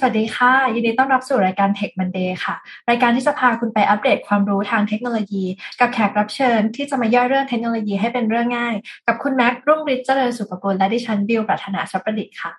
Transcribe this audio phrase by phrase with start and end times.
[0.00, 2.54] สวัสดีค่ะ ยินดีต้อนรับสู่รายการ Tech Monday ค่ะ
[2.90, 5.44] รายการที่จะพาคุณไปอัปเดตความรู้ทางเทคโนโลยี
[5.80, 8.74] กับแขกรับเชิญที่จะมาย่อยเรื่องเทคโนโลยีให้เป็นเรื่องง่าย
[9.06, 12.52] กับคุณแม็กรุ่งฤทธิ์เจริญสุขกุลและดิฉันบิวปรัชนาสัพประดิษฐ์ค่ะ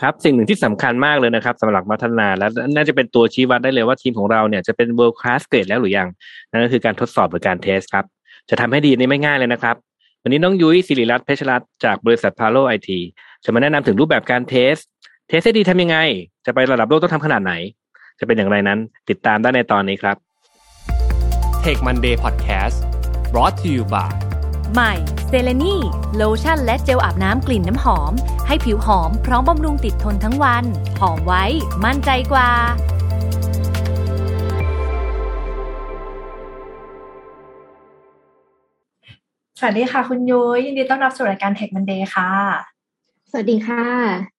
[0.00, 2.46] ครับสิ่งหนึ่งที่สำคัญมากเลยนะครับสำหรับพัฒนาและ
[2.76, 6.08] น่าจะเป็นตัวชี้วัดได้เลยว่าทีมของเราเนี่ยจะเป็น world class grade แล้วหรือยัง
[6.50, 8.04] นั่นก็คือการทดสอบหรือการเทสครับ
[8.50, 9.76] จะทำให้ดีนี่ไม่ง่ายเลยนะครับ
[10.22, 13.00] วันนี้น้องยุ้ยศิริรัตน์เพชรรัตน์จากบริษัทพาโลไอที
[13.44, 14.76] จะมาแนะนำถึงรูปแบบการเทส
[15.34, 15.98] ทสให้ดีทำยังไง
[16.46, 17.52] จะไประดับโลกต้องทำขนาดไหน
[18.18, 18.78] จะเป็นอย่างไรนั้น
[19.10, 20.16] ติดตามได้ในตอนนี้ครับ
[21.64, 22.76] Take Monday Podcast
[23.32, 24.10] brought to you by
[24.74, 24.92] ใหม่
[25.28, 25.76] เซเลนี
[26.16, 28.12] โลชั่นและเจลอาบน้ำกลิ่นน้ำหอม
[28.46, 30.64] ให้ผิวหอมพร้อมบำรุงติดทนทั้งวัน
[31.00, 31.44] หอมไว้
[31.84, 32.50] มั่นใจกว่า
[39.58, 42.30] สวัสดีค่ะคุณยุ้ยยินดีต้อนรับสู่รายการ Tech Monday ค่ะ
[43.30, 44.31] สวัสดีค่ะ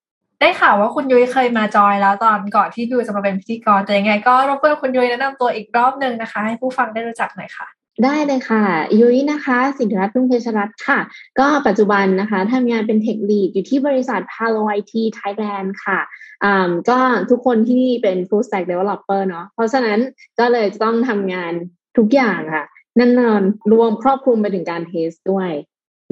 [0.44, 7.66] ได้ข่าวว่าคุณยุ้ยเคยมาจอยแล้วตอนก่อนที่บิวจะมาเป็นพิธีกร แต่ยังไงก็รบกวนคุณยุ้ยแนะนำตัวอีกรอบหนึ่งนะคะ ให้ผู้ฟังได้รู้จักหน่อยค่ะ
[8.04, 8.64] ได้เลยค่ะ
[9.00, 10.98] ยุ้ยนะคะ สินธรัตน์รุ่งเพชรรัตน์ค่ะ
[11.38, 16.00] ก็ปัจจุบันนะคะทำงานเป็นเทคลีดอยู่ที่บริษัท Palo IT Thailand ค่ะ
[16.44, 16.98] อ่าก็
[17.30, 19.98] ทุกคนที่นี่เป็น full stack developer เนาะเพราะฉะนั้น
[20.38, 21.52] ก็เลยจะต้องทำงาน
[21.96, 22.64] ทุกอย่างค่ะ
[22.98, 25.50] แน่นอนรวมครอบคลุมไปถึงการ test ด้วย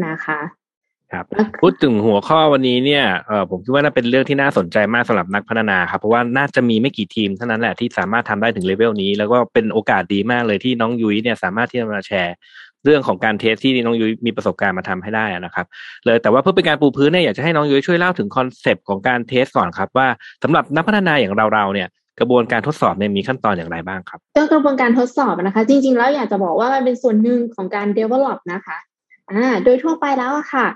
[0.06, 0.40] นะคะ
[1.12, 1.24] ครับ
[1.60, 12.34] พูดถึงหัวข้อวันนี้เนี่ยเออผมคิดว่าน่าเป็นเรื่องที่น่าสนใจมากสำหรับนักพัฒนาครับเพราะว่าน่าจะมีไม่กี่ทีมเท่านั้นแหละที่สามารถทำได้ถึงเลเวลนี้ แล้วก็เป็นโอกาสดีมากเลยที่น้องยุ้ยเนี่ยสามารถที่จะมาแชร์
[12.84, 15.66] เรื่องของการ test ที่น้องยุ้ยมีประสบการณ์มาทำให้ได้นะครับ
[16.04, 20.08] เลยแต่ว่าเพื่อเป็นการปูพื้นเนี่ยอยากจะให้น้องยุ้ยช่วยเล่าถึง concept ของการ test ก่อนครับ ว่า
[20.42, 21.88] สำหรับนักพัฒนาอย่างเราๆเนี่ย
[22.20, 28.78] กระบวนการทดสอบเนี่ยมีขั้นตอนอย่างไรบ้างครับก็กระบวนการทดสอบนะคะ จริง ๆ แล้วอยากจะบอกว่ามันเป็นส่วนหนึ่งของการ develop นะคะ
[29.30, 30.66] อ่าโดยทั่วไปแล้วอะค่ะ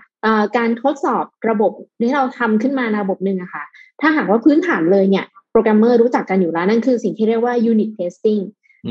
[0.57, 3.65] การทดสอบระบบที่เราทำขึ้นมาในระบบหนึ่งอะค่ะ
[4.01, 8.43] ถ้าหากว่าพื้นฐานเลยเนี่ย โปรแกรมเมอร์รู้จักกันอยู่แล้ว นั่นคือสิ่งที่เรียกว่า unit testing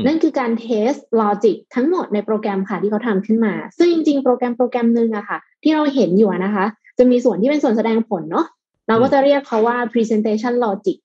[0.06, 6.64] นั่นคือการ test logic ทั้งหมดในโปรแกรมค่ะที่เขาทำขึ้นมา ซึ่งจริงๆ โปรแกรมโปรแกรมหนึ่งอะค่ะ ที่เราเห็นอยู่นะคะ
[6.98, 8.46] จะมีส่วนที่เป็นส่วนแสดงผลเนาะ
[8.88, 10.96] เราก็จะเรียกเขาว่า presentation logic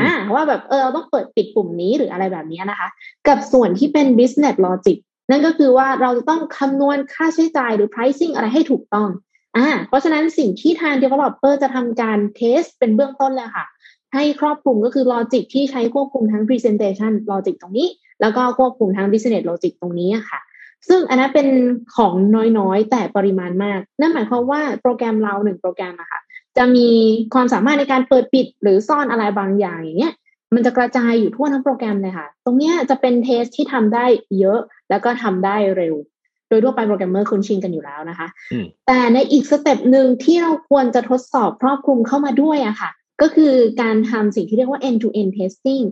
[0.00, 2.88] อ่าว่าแบบเออเราต้องเปิดปิดปุ่มนี้หรืออะไรแบบนี้นะคะ
[3.28, 4.98] กับส่วนที่เป็น business logic
[5.30, 9.08] นั่นก็คือว่าเราจะต้องคำนวณค่าใช้จ่ายหรือ pricing อะไรให้ถูกต้อง
[9.56, 13.66] อ่าเพราะฉะนั้นสิ่งที่ทาง developer จะทำการเทสเป็นเบื้องต้นเลยค่ะ
[14.14, 17.88] ให้ครอบคลุมก็คือ logic ที่ใช้ควบคุมทั้ง presentation logic ตรงนี้
[18.20, 20.40] แล้วก็ควบคุมทั้ง business logic ตรงนี้ค่ะ
[20.88, 21.48] ซึ่งอันนั้นเป็น
[21.96, 22.14] ของ
[22.58, 26.20] น้อยๆ แต่ปริมาณมาก นั่นหมายความว่าโปรแกรมเราหนึ่งโปรแกรมอะค่ะ
[26.56, 26.88] จะมี
[27.34, 30.14] ความสามารถในการเปิดปิดหรือซ่อนอะไรบางอย่างอย่างเงี้ย
[30.54, 34.04] มันจะกระจายอยู่ทั่วทั้งโปรแกรมเลยค่ะ ตรงเนี้ยจะเป็น test ที่ทำได้
[34.38, 34.60] เยอะ
[34.90, 35.94] แล้วก็ทำได้เร็ว
[36.48, 38.28] โดยทั่วไปโปรแกรมเมอร์คุ้นชินกันอยู่แล้วนะคะ
[38.86, 42.90] แต่ในอีก step หนึ่งที่เราควรจะทดสอบครอบคลุมเข้ามาด้วยอะค่ะ
[43.22, 45.84] ก็คือการทำสิ่งที่เรียกว่า end to end testing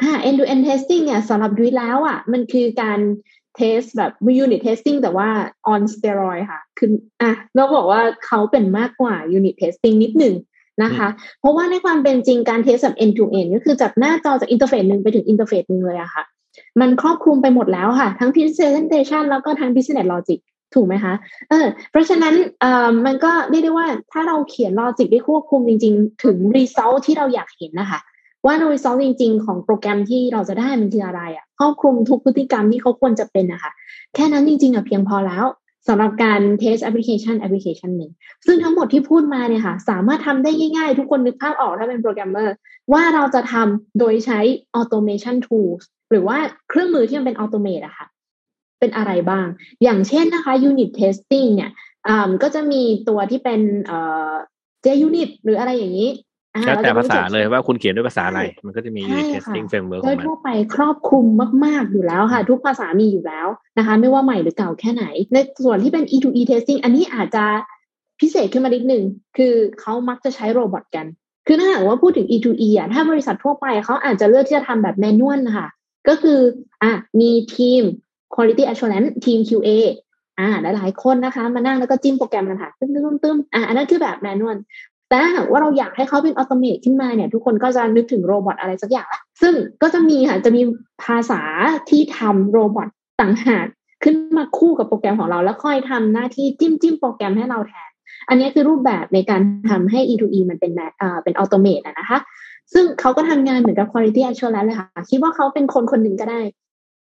[0.00, 3.00] อ่า end to end testing เนี่ยสำหรับยุ้ยแล้วอะมันคือการ
[3.56, 4.12] เทสแบบ
[4.44, 5.28] unit testing แต่ว่า
[5.72, 6.90] on steroid ค่ะ คือ
[7.22, 10.34] อะเราบอกว่าเขาเป็นมากกว่า unit testing นิดหนึ่ง
[10.82, 11.08] นะคะ
[11.40, 16.24] เพราะว่าในความเป็นจริงการเทสแบบ end to end ก็คือจากหน้าจอจากอินเทอร์เฟซหนึ่งไปถึงอินเทอร์เฟซหนึ่งเลยอะค่ะ
[16.80, 20.40] มันครอบคลุมไปหมดแล้วค่ะ ทั้ง presentation แล้วก็ทั้ง business logic
[20.74, 21.14] ถูกไหมคะ
[21.50, 28.00] เออ เพราะฉะนั้นเอ่อมันก็เรียกได้ว่าถ้าเราเขียน logic ได้ควบคุมจริง ๆ ถึง result ที่เราอยากเห็นนะคะ
[28.46, 33.72] ว่า result จริง ๆ ของโปรแกรมที่เราจะได้มันคืออะไรอะค่ะครอบคลุมทุกพฤติกรรมที่เขาควรจะเป็นนะคะ
[34.14, 35.44] แค่นั้นจริงๆอะเพียงพอแล้ว
[35.88, 38.12] สำหรับการ test application application หนึ่ง
[38.46, 42.54] ซึ่งทั้งหมดที่พูดมาเนี่ยค่ะ สามารถทำได้ง่ายๆ ทุกคนนึกภาพออกถ้าเป็นโปรแกรมเมอร์
[42.92, 44.40] ว่าเราจะทำโดยใช้
[44.78, 48.06] automation tools หรือว่าเครื่องมือที่มันเป็น automate อะค่ะ
[48.80, 49.46] เป็นอะไรบ้าง
[49.82, 51.70] อย่างเช่นนะคะ unit testing เนี่ย
[52.42, 54.32] ก็จะมีตัวที่เป็นเอ่อ
[54.84, 56.10] JUnit หรืออะไรอย่างนี้
[56.66, 61.26] แล้วแต่ภาษาเลยว่าคุณเขียนด้วยภาษาอะไร มันก็จะมี unit testing framework ของมันโดยทั่วไปครอบคลุม
[61.64, 63.46] มาก ๆ อยู่แล้วค่ะ ทุกภาษามีอยู่แล้ว
[63.78, 67.44] นะคะ ไม่ว่าใหม่หรือเก่าแค่ไหน ในส่วนที่เป็น E2E testing อันนี้อาจจะ
[68.20, 69.04] พิเศษขึ้นมานิดหนึ่ง
[69.36, 71.06] คือเขามักจะใช้โรบอทกัน
[71.46, 75.66] คือถ้าหากว่าพูดถึง E2E อะถ้าบริษัททั่วไปเขาอาจจะเลือกที่จะทำแบบแมนนวลค่ะ
[76.08, 76.38] ก็คือ
[76.82, 77.82] อะมีทีม
[78.34, 79.70] quality assurance ทีม QA
[80.38, 84.56] อ่าหลายๆคนนะคะ มานั่งแล้วก็จิ้มโปรแกรมกันค่ะตึ้มตึ้มตึ้มอ่าอันนั้นคือแบบ manual
[85.08, 90.62] แต่ถ้าหากว่าเราอยากให้เขาเป็น automate ขึ้นมาเนี่ยทุกคนก็จะนึกถึง robot อะไรสักอย่างละซึ่งก็จะมีค่ะจะมี
[91.04, 91.42] ภาษา
[91.90, 92.88] ที่ทำ robot
[93.20, 93.66] ต่างหาก
[94.04, 97.90] ขึ้นมาคู่กับโปรแกรมของเรา แล้วค่อยทำหน้าที่จิ้มจิ้มโปรแกรมให้เราแทน
[98.28, 102.18] อันนี้คือรูปแบบในการทำให้ E2E มันเป็นอ่าเป็น automate นะคะ
[102.72, 106.40] ซึ่งเขาก็ทำงานเหมือนกับ quality assurance เลยค่ะ คิดว่าเขาเป็นคนคนหนึ่งก็ได้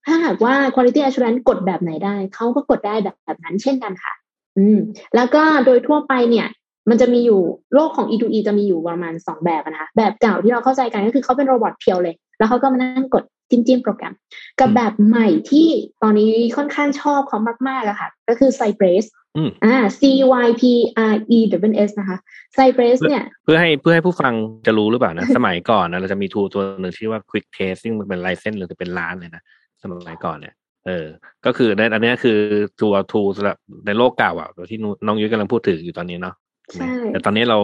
[0.05, 4.13] ถ้าหากว่า quality assurance กดแบบไหนได้ เขาก็กดได้แบบแบบนั้นเช่นกันค่ะ
[4.57, 4.77] อืม
[5.15, 6.47] แล้วก็โดยทั่วไปเนี่ย
[6.89, 7.41] มันจะมีอยู่
[7.73, 14.13] โลกของ E2E จะมีอยู่ประมาณสองแบบนะคะแบบเก่าที่เราเข้าใจกันก็คือเขาเป็น robot pure เลย แล้วเขาก็มานั่งกดจิ้มจิ้มโปรแกรม
[14.59, 15.67] กับแบบใหม่ที่
[16.03, 19.05] ตอนนี้ค่อนข้างชอบเขามากๆอะค่ะ ก็คือ Cypress
[19.37, 20.01] อืมอ่า C
[20.45, 20.63] Y P
[21.11, 21.39] R E
[21.71, 22.17] double S นะคะ
[22.57, 24.33] Cypress เนี่ย เพื่อให้เพื่อให้ผู้ฟัง
[24.65, 29.43] จะรู้หรือเปล่านะ สมัยก่อนนะเราจะมี tool ตัวหนึ่งชื่อว่า Quick Test ซึ่งมันเป็น license หรือเป็นล้านเลยนะ
[29.81, 30.53] สมัยก่อนเนี่ย
[30.87, 31.07] เออ
[31.45, 32.37] ก็คือในอันเนี้ยคือ
[32.81, 36.35] ตัวทูสำหรับในโลกเก่าอะที่น้องยุ้ยกำลังพูดถึงอยู่ตอนนี้เนาะ
[36.73, 37.59] ใช่แต่ตอนนี้เรา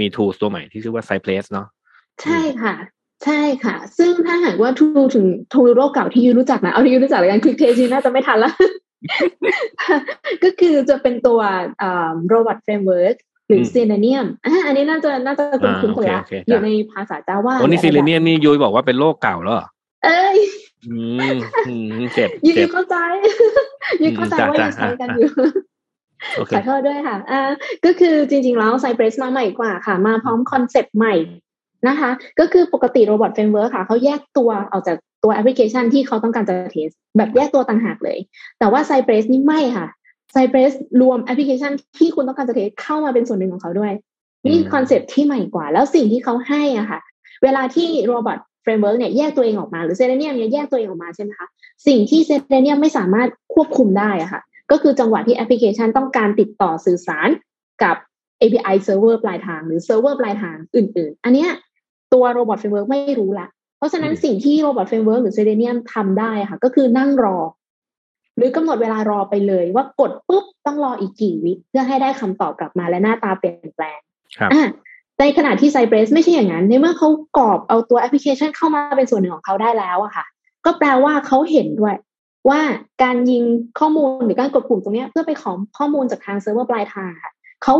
[0.00, 1.66] มีทูตัวใหม่ที่ชื่อว่า Cypress เนาะ
[2.22, 2.74] ใช่ค่ะ
[3.24, 8.52] ใช่ค่ะ ซึ่งถ้าหากว่าทูถึงทูโรคเก่าที่ยูรู้จักนะ เอาที่ยูรู้จักเลยกันคลิกเทจีน่าจะไม่ทันละ
[10.44, 11.40] ก็คือจะเป็นตัว
[12.28, 13.16] โรบอทเฟรมเวิร์ก
[13.48, 19.68] หรือมเซเนเนียมอ่าอันนี้น่าจะน่าจะคุ้นคุ้นอ่าคนละโอเคโอเคอยู่จ้ะในภาษาจาว่าโอ้นี่ซิเลเนีum นี่ยุ้ยบอกว่าเป็นโลกเก่าแล้วเหรอ
[20.04, 20.38] เอ้ย
[20.88, 20.98] อื
[21.34, 21.36] ม
[21.68, 22.96] อืมเจ็บยุ้ยเจ็บเข้าใจ
[24.02, 25.32] ยุ้ยเข้าใจจ้ะว่าจ้ะยังใช้กันอะอยู่
[26.36, 27.40] โอเคขอโทษด้วยค่ะอ่า
[27.84, 31.14] ก็คือจริงๆแล้ว Cypress มาใหม่กว่าค่ะ มาพร้อมคอนเซปต์ใหม่
[31.88, 32.10] นะคะ
[32.40, 38.18] ก็คือปกติ Robot Framework ค่ะเขาแยกตัวออกจากตัวแอปพลิเคชันที่เขาต้องการจะ test แบบแยกตัวต่างหากเลย
[38.58, 39.86] แต่ว่า Cypress นี่ไม่ค่ะ
[40.34, 43.92] Cypress รวมแอปพลิเคชันที่คุณต้องการจะ test เข้ามาเป็นส่วนหนึ่งของเขาด้วย
[44.46, 47.00] นี่คอนเซปต์ที่ใหม่กว่า แล้วสิ่งที่เขาให้อะค่ะ
[47.42, 51.46] เวลาที่ Robot Framework เนี่ยแยกตัวเองออกมาหรือ Selenium เนี่ยแยกตัวเองออกมาใช่ไหมคะ
[51.86, 54.40] สิ่งที่ Selenium ไม่สามารถควบคุมได้อะค่ะ
[54.70, 57.28] ก็คือจังหวะที่แอปพลิเคชันต้องการติดต่อสื่อสาร
[57.82, 57.96] กับ
[58.42, 61.50] API server ปลายทางหรือ server ปลายทางอื่น ๆ อันเนี้ย
[62.14, 63.46] ตัว Robot Framework ไม่รู้ละ
[63.78, 67.38] เพราะฉะนั้นอืมสิ่งที่ Robot Framework หรือ Selenium ทำได้อะค่ะ ก็คือนั่งรอ
[68.36, 73.98] หรือกำหนดเวลารอไปเลยว่ากดปุ๊บต้องรออีกกี่วิเพื่อให้ได้คำตอบกลับมาและหน้าตาเปลี่ยนแปลง
[74.38, 74.68] ครับอะ
[75.20, 80.24] ในขณะที่ Cypress ไม่ใช่อย่างนั้น ในเมื่อเขาครอบเอาตัวแอปพลิเคชันเข้ามาเป็นส่วนหนึ่งของเขาได้แล้วอะค่ะ
[80.64, 81.94] ก็แปลว่าเขาเห็นด้วย
[82.48, 82.60] ว่า
[83.02, 83.42] การยิง
[83.78, 87.32] ข้อมูลหรือการกดปุ่มตรงเนี้ยเพื่อไปขอข้อมูลจากทางเซิร์ฟเวอร์ปลายทางค่ะ
[87.62, 87.74] เขา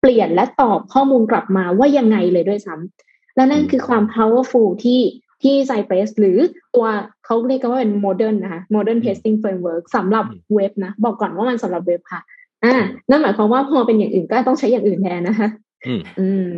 [0.00, 5.00] เปลี่ยนและตอบข้อมูลกลับมาว่ายังไงเลยด้วยซ้ำ และนั่นคือความ powerful ที่
[5.42, 6.38] ที่ Cypress หรือ
[6.74, 6.86] ตัว
[7.24, 10.24] เขาเรียกกันว่าเป็น modern นะคะ modern testing framework สำหรับ
[10.54, 12.20] เว็บนะ บอกก่อนว่ามันสำหรับเว็บค่ะ
[12.64, 12.74] อ่า
[13.10, 15.48] นั่นหมายความว่าพอเป็นอย่างอื่นก็ต้องใช้อย่างอื่นแทนนะคะ
[15.86, 16.50] อืมอืม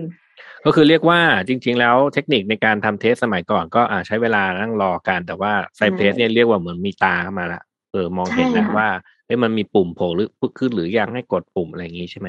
[0.65, 8.89] ก็คือเรียกว่าจริง ๆ แล้วเทคนิคในการทำ test สมัยก่อนก็อ่าใช้เวลานั่งรอกันแต่ว่า Cypress เนี่ยเรียกว่าเหมือนมีตาเข้ามาละเออมองเห็นแล้วใช่ค่ะว่า
[9.27, 10.29] เอ้ยมันมีปุ่มโผล่หรือ
[10.59, 12.29] ขึ้นหรือยังให้กดปุ่มอะไรอย่างงี้ใช่ไหม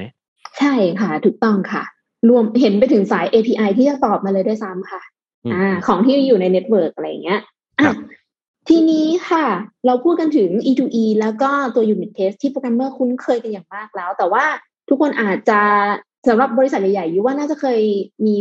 [0.60, 1.84] ใช่ค่ะ ถูกต้องค่ะ
[2.30, 5.01] รวมเห็นไปถึงสาย API ที่จะตอบมาเลยด้วยซ้ำค่ะ
[5.45, 7.39] อืมอ่า ของที่อยู่ในเน็ตเวิร์กอะไรอย่างเงี้ย
[7.77, 7.95] อะครับ
[8.69, 9.45] ทีนี้ค่ะ
[9.86, 14.45] เราพูดกันถึง E2E แล้วก็ตัว Unit Test ที่โปรแกรมเมอร์คุ้นเคยกันอย่างมากแล้ว แต่ว่า
[14.89, 15.62] ทุกคนอาจจะ
[16.27, 17.80] สำหรับบริษัทใหญ่ๆอยู่ว่าน่าจะเคย
[18.25, 18.36] มี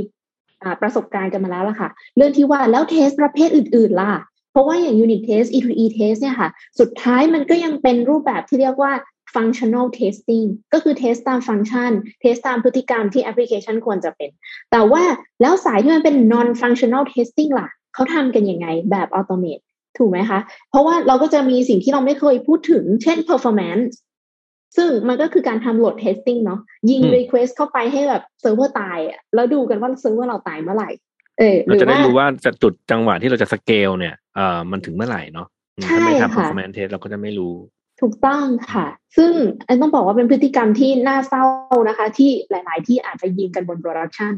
[0.62, 4.12] อ่าประสบการณ์กันมาแล้วล่ะค่ะ เรื่องที่ว่าแล้วเทสประเภทอื่น ๆ ล่ะ
[4.52, 6.48] เพราะว่าอย่าง Unit Test E2E Test เนี่ยค่ะ
[6.81, 8.92] สุดท้ายมันก็ยังเป็นรูปแบบที่เรียกว่า
[9.34, 11.92] functional testing ก็คือ test ตามฟังก์ชัน
[12.22, 14.30] test ตามพฤติกรรมที่แอปพลิเคชันควรจะเป็น
[14.70, 15.02] แต่ว่า
[15.40, 19.64] แล้วสายที่มันเป็น non functional testing ล่ะเขาทำกันยังไงแบบ automate
[19.98, 20.40] ถูกไหมคะ
[20.70, 23.92] เพราะว่าเราก็จะมีสิ่งที่เราไม่เคยพูดถึง เช่น performance
[24.76, 26.60] ซึ่งมันก็คือการทำ load testing เนาะ
[26.90, 30.90] ยิงอืม request เข้าไปให้แบบเซิร์ฟเวอร์ตายอะแล้วดูกันว่าเซิร์ฟเวอร์เราตายเมื่อไหร่
[31.38, 35.46] เออหเราจะได้รู้ว่า่าจะจุดจังหวะที่เราจะสเกลเนี่ยเอ่อมันถึงเมื่อไหร่เนาะ
[35.76, 37.54] อืมถ้าไม่ใช่ทำค่ะ performance test เราก็จะไม่รู้
[38.00, 38.86] ถูกต้องค่ะ
[39.16, 39.32] ซึ่ง
[39.66, 41.44] อันต้องบอกว่าเป็นพฤติกรรมที่น่าเศร้า
[41.88, 44.34] นะคะ ที่หลาย ๆ ที่อาจจะยิงกันบน production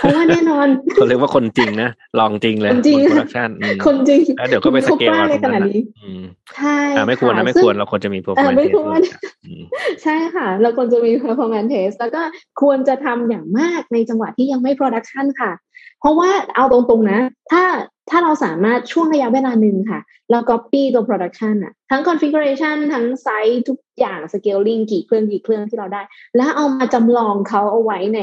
[0.00, 6.22] เพราะว่าแน่นอนเขาเรียกว่าคนจริงนะลองจริงเลยคนจริงบน production อืมคนจริงแล้วเดี๋ยวก็ไปสเกลเขาล้าเอาเลตยรงขนั้นาดนนะนี้อืม
[6.56, 9.00] ใช่อ่าไม่ควรนะค่ะไม่ซึ่งควรเราควรจะมี performance ไม่ test ควรด้วย
[9.46, 9.64] อืม
[10.02, 12.22] ใช่ค่ะ เราควรจะมี performance test แล้วก็
[12.62, 15.52] ควรจะทำอย่างมากในจังหวะที่ยังไม่ production ค่ะ
[16.00, 17.20] เพราะว่าเอาตรงๆนะ
[17.50, 17.62] ถ้า
[18.10, 20.00] ถ้าเราสามารถช่วงระยะเวลาหนึ่งค่ะ
[20.30, 26.02] เรา copy ตัว production อะทั้ง configuration ทั้งไซส์ทุกอย่าง scaling กี่เครื่องกี่เครื่องที่เราได้
[26.36, 28.20] แล้วเอามาจำลองเขาเอาไว้ใน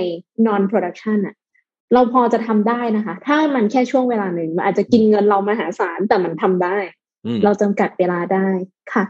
[0.48, 1.36] non production อะ
[1.94, 6.78] เราพอจะทำได้นะคะ ถ้ามันแค่ช่วงเวลาหนึ่งมันอาจจะกินเงินเรามหาศาลแต่มันทำได้
[7.26, 8.48] อืมเราจำกัดเวลาได้
[8.94, 9.04] ค่ะ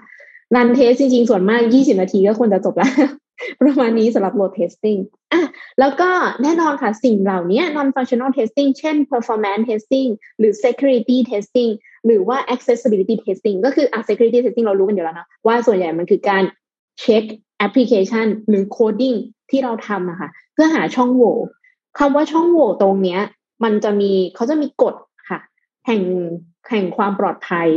[0.56, 2.92] รันเทสจริง ๆ ส่วนมาก 20 นาทีก็ควรจะจบแล้ว
[3.62, 5.00] ประมาณนี้สำหรับ load testing
[5.34, 5.42] อะ
[5.80, 6.10] แล้วก็
[6.44, 11.72] แน่นอนค่ะสิ่งเหล่านี้ non functional testing เช่น performance testing หรือ security testing
[12.06, 16.44] หรือว่า accessibility testing ก็คืออะ security testing เรารู้กันอยู่แล้วนะว่าส่วนใหญ่มันคือการ
[17.02, 17.24] เช็ค
[17.58, 19.18] แอปพลิเคชัน หรือ coding
[19.50, 21.36] ที่เราทำอะค่ะเพื่อหาช่องโหว่
[22.00, 23.22] คำว่าช่องโหว่ตรงเนี้ย
[23.64, 24.96] มันจะมีเขาจะมีกฎ
[25.30, 25.40] ค่ะ
[25.86, 26.02] แห่ง
[26.70, 27.68] แห่งความปลอดภัย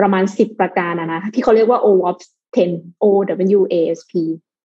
[0.00, 2.20] ประมาณสิบประการนะนะที่เขาเรียกว่า OWASP
[2.56, 3.04] 10 O
[3.58, 4.12] W A S P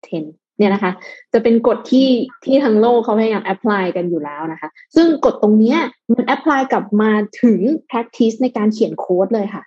[0.08, 0.92] 10 เนี่ยนะคะ
[1.32, 2.08] จะเป็นกฎที่
[2.44, 5.78] ที่ทั้งโลกเขาพยายาม apply กันอยู่แล้วนะคะ ซึ่งกฎตรงเนี้ย
[6.12, 7.10] มัน apply กลับมา
[7.42, 9.62] ถึง practice ในการเขียนโค้ดเลยค่ะ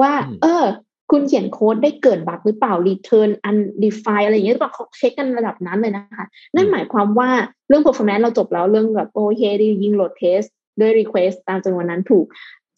[0.00, 0.64] ว่าอืมเออ
[1.10, 7.30] คุณเขียนโค้ดแล้วเกิด bug หรือเปล่า return undefined อะไรอย่างเงี้ยหรือเปล่าเขาเช็คกันระดับนั้นเลยนะคะ นั่นหมายความว่า
[7.68, 10.40] เรื่อง performance เราจบแล้วเรื่องแบบโอเคดียิงโหลดเทส
[10.80, 12.26] ด้วย request ตามจำนวนนั้นถูก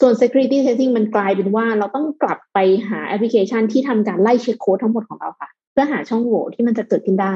[0.00, 7.34] ส่วน security testing มันกลายเป็นว่าเราต้องกลับไปหาแอปพลิเคชันที่ทำการไล่เช็คโค้ดทั้งหมดของเราค่ะ เพื่อหาช่องโหว่ที่มันจะเกิดขึ้นได้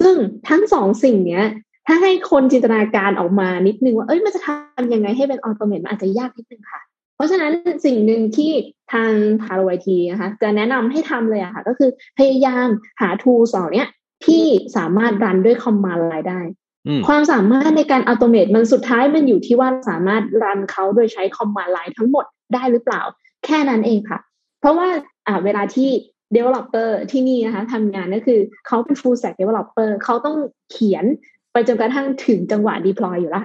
[0.00, 0.14] ซึ่ง
[0.48, 1.44] ทั้งสองสิ่งเนี้ย
[1.86, 6.80] ถ้าให้คนจินตนาการออกมานิดนึงว่าเอ้ยมันจะทำยังไงให้เป็น automate มันอาจจะยากนิดนึงค่ะ
[7.16, 7.52] เพราะฉะนั้น
[7.84, 8.52] สิ่งหนึ่งที่
[8.92, 12.66] ทางพาโลไอทีนะคะจะแนะนำให้ทำเลยอะค่ะ ก็คือพยายาม
[13.00, 13.84] หา tools เหล่านี้
[14.26, 14.44] ที่
[14.76, 16.40] สามารถรันด้วย command line ได้
[16.86, 23.02] อืมความสามารถในการอัตโนมัติมันสุดท้ายมันอยู่ที่ว่าสามารถรันเขาโดยใช้ command line ทั้งหมดได้หรือเปล่า
[23.44, 24.18] แค่นั้นเองค่ะ
[24.60, 24.88] เพราะว่า
[25.26, 25.90] อ่าเวลาที่
[26.36, 30.36] developer ที่นี่นะคะทำงานก็คือเขาเป็น full stack developer เขาต้อง
[30.70, 31.04] เขียน
[31.52, 33.42] ไปจนกระทั่งถึงจังหวะ deploy อยู่ละ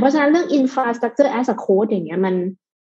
[0.00, 2.34] เพราะฉะนั้นเรื่อง infrastructure as a code อย่างเงี้ยมัน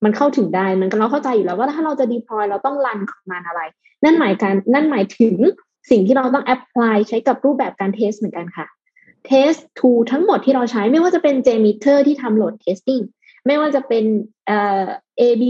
[0.03, 3.61] มันเข้าถึงได้มันก็เราเข้าใจอยู่แล้วว่าถ้าเราจะ deploy เราต้องรันคอมมานอะไร
[4.03, 5.35] นั่นหมายการนั่นหมายถึง
[5.91, 8.65] สิ่งที่เราต้อง apply ใช้กับรูปแบบการ test เหมือนกันค่ะ
[9.29, 13.03] test tool ทั้งหมดที่เราใช้ไม่ว่าจะเป็น JMeter ที่ทำ load testing
[13.45, 14.05] ไม่ว่าจะเป็น
[14.47, 14.85] เอ่อ
[15.19, 15.43] AB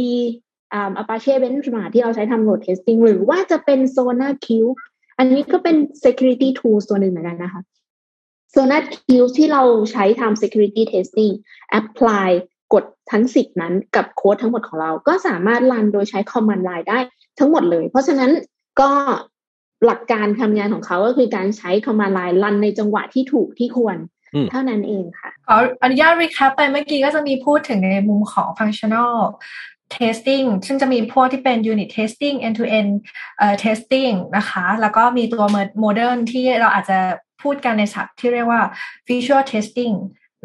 [0.73, 4.73] อ่า Apache Benchmark ที่เราใช้ทำ load testing หรือว่าจะเป็น Sonar Cube
[5.17, 7.61] อันนี้ก็เป็น security tool ตัวหนึ่งเหมือนกันนะคะ
[8.53, 11.33] Sonar Cube ที่เราใช้ทำ security testing
[11.79, 12.29] apply
[12.73, 16.99] กดทั้งสิบนั้นกับโค้ดทั้งหมดของเรา ก็สามารถรันโดยใช้ command line ได้
[17.39, 18.31] ทั้งหมดเลย เพราะฉะนั้น
[18.81, 18.91] ก็
[19.85, 23.97] หลักการทำงานของเขาก็คือการใช้ command line รันในจังหวะที่ถูกที่ควร
[24.33, 29.13] อืมเท่านั้นเองค่ะ ขออนุญาต recap ไปเมื่อกี้ก็จะมีพูดถึงในมุมของ functional
[29.97, 32.91] testing ซึ่งจะมีพวกที่เป็น unit testing end to end
[33.37, 35.43] เอ่อ testing นะคะ แล้วก็มีตัว
[35.83, 36.99] modern ที่เราอาจจะ
[37.41, 38.61] พูดกันในศัพท์ที่เรียกว่า
[39.09, 39.95] visual testing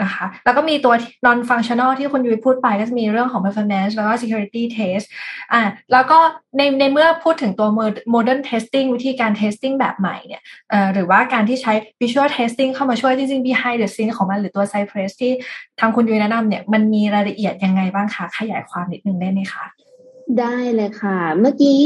[0.02, 0.95] นะคะ แล้วก็มีตัว
[1.26, 5.07] non functional ที่คุณยุ้ยพูดไปก็จะมีเรื่องของ performance แล้วก็ security test
[5.52, 5.62] อ่า
[5.93, 6.19] แล้วก็
[6.57, 7.69] ในในเมื่อพูดถึงตัว
[8.14, 15.33] modern testing วิธีการ testing แบบใหม่เนี่ยเอ่อหรือว่าการที่ใช้ visual testing เข้ามาช่วยจริงๆ behind the scene ของมันหรือตัว Cypress ที่
[15.81, 19.64] ทางคุณยุ้ยแนะนำเนี่ยมันมีรายละเอียดยังไงบ้างคะ ขยายความนิดนึงได้ไหมคะ
[20.40, 21.81] ได้เลยค่ะ เมื่อกี้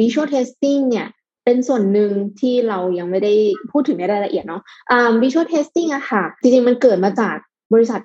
[0.00, 1.06] visual testing เนี่ย
[1.50, 3.32] เป็นส่วนหนึ่งที่เรายังไม่ได้
[3.70, 7.36] พูดถึงในรายละเอียดเนาะอ่า visual testing อะค่ะ จริงๆ มันเกิดมาจาก
[7.72, 8.00] บริษัท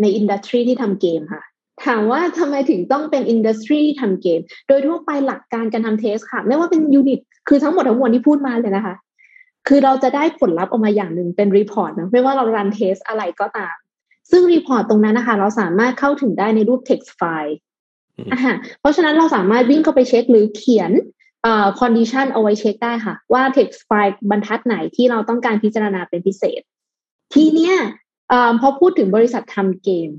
[0.00, 1.42] ใน industry ที่ทำเกมค่ะ
[1.84, 8.94] ถามว่าทำไมถึงต้องเป็น industry ที่ทำเกม โดยทั่วไปหลักการการทำ test ค่ะ ไม่ว่าเป็น unit คือทั้งหมดทั้งมวลที่พูดมาเลยนะคะ
[9.68, 13.76] คือเราจะได้ผลลัพธ์ออกมาอย่างหนึ่งเป็น report นะไม่ว่าเรารัน test อะไรก็ตาม
[14.30, 17.54] ซึ่ง report ตรงนั้นนะคะ เราสามารถเข้าถึงได้ในรูป text file
[18.18, 20.90] อืมอ่าเพราะฉะนั้นเราสามารถวิ่งเข้าไปเช็คหรือเขียน
[21.44, 26.60] เอ่อ condition เอาไว้เช็คได้ค่ะ ว่า text file บรรทัดไหนที่เราต้องการพิจารณาเป็นพิเศษ
[27.34, 27.74] ทีเนี้ย
[28.28, 30.10] เอ่อพอพูดถึงบริษัททำเกม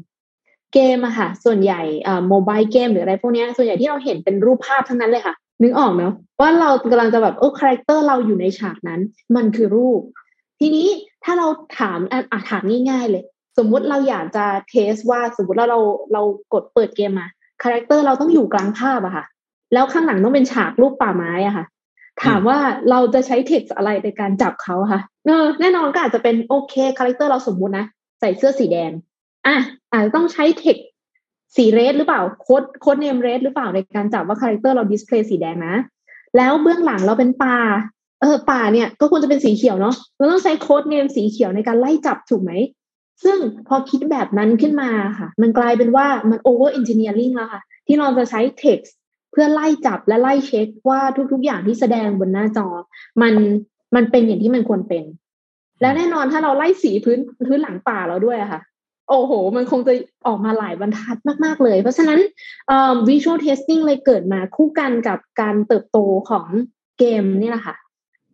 [0.74, 9.02] เกมอะค่ะ ส่วนใหญ่เอ่อ mobile game หรืออะไรพวกเนี้ยส่วนใหญ่ที่เราเห็นเป็นรูปภาพทั้งนั้นเลยค่ะ นึกออกเนาะว่าเรากำลังจะแบบโอ้ character เราอยู่ในฉากนั้น
[9.36, 10.02] มันคือรูป
[10.60, 10.88] ทีนี้
[11.24, 11.48] ถ้าเรา
[11.80, 13.24] ถามอะอะถามง่ายๆเลย
[13.58, 15.80] สมมุติเราอยากจะ test ว่าสมมติเราเรา
[16.14, 16.22] เรา
[16.54, 17.28] กดเปิดเกมมา
[17.64, 19.26] character เราต้องอยู่กลางภาพอะค่ะ
[19.74, 21.66] แล้วข้างหลังต้องเป็นฉากรูปป่าไม้อะค่ะ
[22.24, 22.58] ถามว่า
[22.90, 27.86] เราจะใช้เท็กซ์อะไรในการจับเขาอะค่ะเออแน่นอนก็อาจจะเป็นโอเค character เราสมมุตินะ
[28.20, 28.92] ใส่เสื้อสีแดง
[29.48, 29.56] อะ
[29.92, 30.88] อาจจะต้องใช้ text
[31.56, 35.76] สี red หรือเปล่า code code name red หรือเปล่าในการจับว่า character เรา display สีแดงนะ
[36.38, 37.58] แล้วเบื้องหลังเราเป็นป่า
[38.22, 42.52] เออป่าเนี่ยก็ควรจะเป็นสีเขียวเนาะเราต้องใช้โค้ดเนมสีเขียวในการไล่จับถูกไหม
[43.24, 51.02] ซึ่งพอคิดแบบนั้นขึ้นมาค่ะ มันกลายเป็นว่ามัน over engineering แล้วค่ะ ที่เราจะใช้ text เพื่อไล่จับและไล่เช็คว่า
[51.32, 52.68] ทุก ๆ อย่างที่แสดงบนหน้าจอ
[53.22, 53.34] มัน
[53.96, 55.04] มันเป็นอย่างที่มันควรเป็น
[55.82, 58.62] แล้วแน่นอนถ้าเราไล่สีพื้นพื้นหลังป่าเราด้วยอะค่ะ
[59.10, 59.94] โอ้โห มันคงจะ
[60.28, 62.20] ออกมาหลายบรรทัดมาก ๆ เลย เพราะฉะนั้น
[62.68, 65.98] เอ่อ visual testing เลยเกิดมาคู่กันกับการเติบโต
[66.30, 66.46] ของ
[67.00, 67.76] เกมนี่แหละค่ะ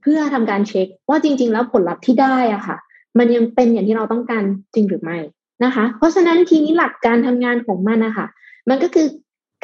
[0.01, 2.77] เพื่อทำการเช็คว่าจริง ๆ แล้วผลลัพธ์ที่ได้อะค่ะ
[3.17, 4.43] มันยังเป็นอย่างที่เราต้องการ
[4.73, 5.17] จริงหรือไม่
[5.63, 8.27] นะคะ เพราะฉะนั้นทีนี้หลักการทำงานของมันนะคะ
[8.69, 9.07] มันก็คือ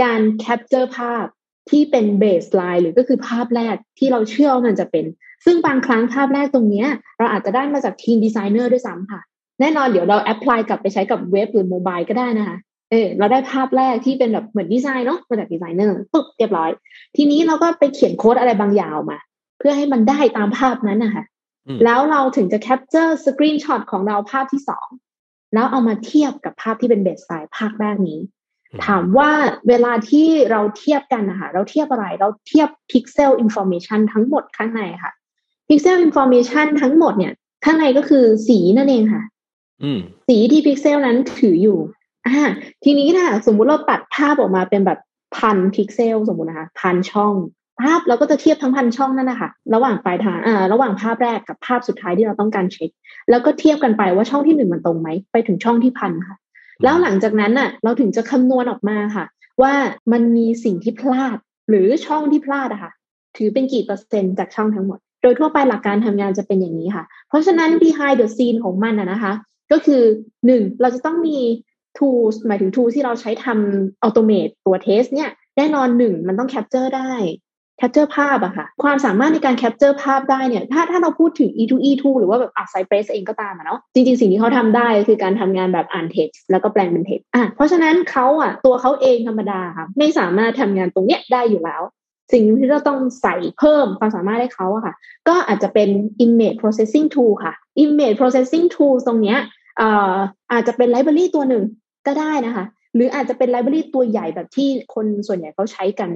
[0.03, 1.25] การ capture ภาพ
[1.69, 5.05] ที่เป็น baseline หรือก็คือภาพแรกที่เราเชื่อว่ามันจะเป็น
[5.45, 6.87] ซึ่งบางครั้งภาพแรกตรงเนี้ย
[7.19, 9.21] เราอาจจะได้มาจากทีมดีไซเนอร์ด้วยซ้ำค่ะ
[9.59, 12.57] แน่นอนเดี๋ยวเรา apply กลับไปใช้กับเว็บหรือ mobile ก็ได้นะคะ
[12.91, 16.69] เออเราได้ภาพแรกที่เป็นแบบเหมือนดีไซน์เนาะมาจากดีไซเนอร์ปุ๊บเรียบร้อย
[17.15, 19.19] ทีนี้เราก็ไปเขียนโค้ดอะไรบางอย่างออกมา
[19.59, 21.23] เพื่อให้มันได้ตามภาพนั้นนะคะ
[21.67, 24.87] อืมแล้วเราถึงจะ capture screenshot ของเราภาพที่สอง
[25.53, 28.19] แล้วเอามาเทียบกับภาพที่เป็น baseline ภาพแรกนี้
[28.86, 29.31] ถามว่า
[29.69, 35.12] เวลาที่เราเทียบกันนะคะเราเทียบอะไรเราเทียบพิกเซลอินโฟ a t ชันทั้งหมดข้างในค่ะ
[35.67, 37.34] พิกเซลอินโฟ a t ชันทั้งหมดเนี่ย
[37.65, 39.24] ข้างในก็คือสีนั่นเองค่ะ
[39.84, 41.79] อืมสีที่พิกเซลนั้นถืออยู่
[42.27, 42.39] อ่า
[42.84, 45.00] ทีนี้นะสมมุติเราตัดภาพออกมาเป็นแบบ
[45.38, 47.34] พันพิกเซลสมมตินะคะพันช่อง
[47.81, 52.89] ภาพเราก็จะเทียบทั้งพันช่องนั่นนะคะระหว่างปลายทางอ่าระหว่างภาพแรกกับภาพสุดท้ายที่เราต้องการเช็ค
[53.29, 56.38] แล้วก็เทียบกันไปว่าช่องที่หนึ่งมันตรงไหมไปถึงช่องที่พันค่ะ
[56.84, 59.25] แล้วหลังจากนั้นน่ะ เราถึงจะคำนวณออกมาค่ะ
[59.62, 59.74] ว่า
[60.12, 61.38] มันมีสิ่งที่พลาด
[61.69, 62.91] หรือช่องที่พลาดอะค่ะ
[63.38, 69.34] ถือเป็นกี่เปอร์เซ็นต์จากช่องทั้งหมด โดยทั่วไปหลักการทำงานจะเป็นอย่างนี้ค่ะ เพราะฉะนั้น behind the scene ของมันอะนะคะ
[69.72, 70.03] ก็คือ
[70.46, 71.39] หนึ่งเราจะต้องมี
[71.98, 77.12] tools หมายถึง tools ที่เราใช้ทำ automate ตัว test เนี่ยแน่นอนหนึ่งมันต้อง capture ได้
[77.79, 87.03] capture ภาพอะค่ะ ความสามารถในการ capture ภาพได้เนี่ย ถ้าถ้าเราพูดถึง E2E2 หรือว่าแบบอะ Cypress เองก็ตามอะเนาะ จริง ๆ สิ่งที่เขาทำได้คือการทำงานแบบอ่าน text แล้วก็แปลงเป็น
[87.10, 91.81] text อะ เพราะฉะนั้นเขาอะตัวเขาเองธรรมดาค่ะ ไม่สามารถทำงานตรงเนี้ยได้อยู่แล้ว
[92.31, 94.93] สิ่งที่เราต้องใส่เพิ่มความสามารถให้เขาอะค่ะ
[95.27, 95.89] ก็อาจจะเป็น
[96.25, 97.53] image processing tool ค่ะ
[97.84, 99.38] image processing tool ตรงเนี้ย
[99.79, 100.15] อ่อ
[100.51, 101.63] อาจจะเป็น library ตัวหนึ่ง
[102.07, 102.65] ก็ได้นะคะ
[102.96, 106.10] หรืออาจจะเป็น library ตัวใหญ่แบบที่คนส่วนใหญ่เขาใช้กัน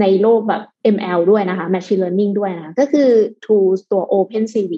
[0.00, 0.62] ในโลกแบบ
[0.96, 3.10] ML ด้วยนะคะ machine learning ด้วยนะคะก็คือ
[3.44, 4.72] tools ตัว OpenCV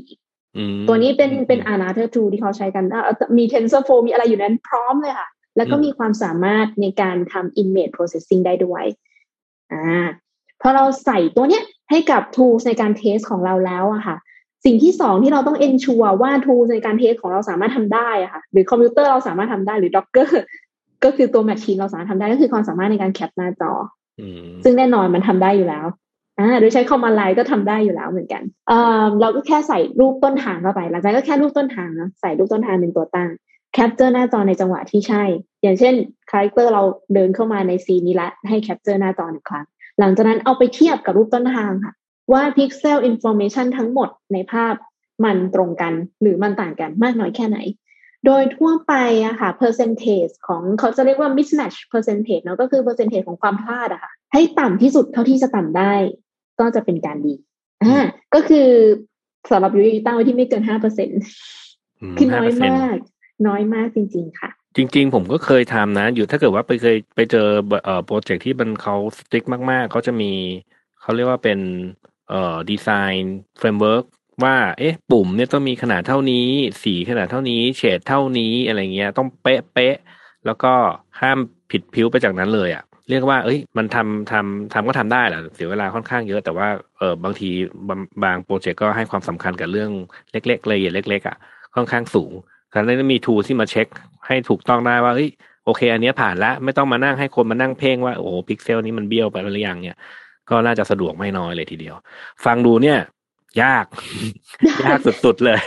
[0.57, 3.03] อืมตัวนี้เป็นเป็น another tool ที่เขาใช้กันอะ
[3.39, 8.85] มี TensorFlow มีอะไรอยู่นั้นพร้อมเลยค่ะ แล้วก็อืมมีความสามารถในการทำ image processing ได้ด้วย
[9.73, 10.07] อ่า
[10.61, 14.17] พอเราใส่ตัวเนี้ยให้กับ tools ในการ test ของเราแล้วอะค่ะ
[14.65, 20.31] สิ่งที่สองที่เราต้อง ensure ว่า tools ในการ test ของเราสามารถทำได้อะค่ะ หรือคอมพิวเตอร์เราสามารถทำได้หรือ Docker
[21.05, 24.02] ก็คือตัว machine เราสามารถทำได้ก็คือความสามารถในการแคปหน้าจออืม
[24.65, 25.87] ซึ่งแน่นอนมันทำได้อยู่แล้ว
[26.39, 33.31] อ่าโดยใช้ command line ก็ทำได้อยู่แล้วเหมือนกันเอ่อเราก็แค่ใส่รูปต้นทางเข้าไป หลังจากนั้นก็แค่รูปต้นทางเนะใส่รูปต้นทางเป็นตัวตั้ง
[33.75, 35.25] capture หน้าจอในจังหวะที่ใช่
[35.63, 35.95] อย่างเช่น
[36.31, 36.83] character เรา
[37.15, 39.67] เดินเข้ามาใน scene นี้ละให้ capture หน้าจอหนึ่งครั้ง
[39.99, 41.95] หลังจากนั้นเอาไปเทียบกับรูปต้นทางค่ะ
[42.33, 44.75] ว่า pixel information ทั้งหมดในภาพ
[45.25, 45.93] มันตรงกัน
[46.23, 47.59] หรือมันต่างกันมากน้อยแค่ไหน
[48.27, 48.95] โดยทั่วไป
[49.27, 55.95] อะค่ะ percentage ของเขาจะเรียกว่า mismatch percentage เนอะก็คือ percentage ของความพลาดอะค่ะ ให้ต่ำที่สุดเท่าที่จะต่ำได้
[56.61, 57.35] ก็จะเป็นการดี
[57.83, 58.69] อ่าก็คือ
[59.51, 61.09] สำหรับยุ้ยตั้งไว้ที่ไม่เกินห้าเปอร์เซ็น
[62.13, 62.97] มันคือน้อย5%มาก
[63.47, 67.47] น้อยมากจริง ๆ ค่ะ จริง ๆ ผมก็เคยทำนะ อยู่ถ้าเกิดว่าไปเคยไปเจอ
[67.85, 70.33] เอ่อโปรเจกต์ที่มันเขา strict มาก ๆ เขาจะมี
[71.01, 71.61] เขาเรียกว่าเป็น
[72.31, 74.05] เอ่อ design framework
[74.45, 76.47] ว่า เอ๊ะ ปุ่มเนี่ยต้องมีขนาดเท่านี้
[76.85, 80.73] สีขนาดเท่านี้ เฉดเท่านี้อะไรเงี้ย ต้องเป๊ะเป๊ะๆแล้วก็
[81.21, 81.39] ห้าม
[81.71, 86.69] ผิดเพี้ยนไปจากนั้นเลยอะ่ะเรียกว่า เอ้ย มันทำทำทำก็ทำได้แหละเสียเวลาค่อนข้างเยอะ แต่ว่า
[86.99, 87.51] เออบางที
[87.89, 89.91] บางบางโปรเจกต์ก็ให้ความสำคัญกับเรื่อง
[90.33, 91.37] เล็กๆละเอียดเล็ก ๆอะ
[91.75, 92.33] ค่อนข้างสูง
[92.73, 93.87] ฉะนั้นมี tool ที่มาเช็ค
[94.27, 95.31] ให้ถูกต้องได้ว่าเฮ้ย
[95.65, 99.99] โอเค อันนี้ผ่านแล้วไม่ต้องมานั่งให้คนมานั่งเพ่งว่า โอ้พิกเซลนี้มันเบี้ยวไปหรือยังเนี่ย
[100.51, 101.95] ก็น่าจะสะดวกไม่น้อยเลยทีเดียว
[102.45, 102.99] ฟังดูเนี่ย
[103.63, 103.87] ยาก
[104.85, 105.61] ยากสุดๆเลย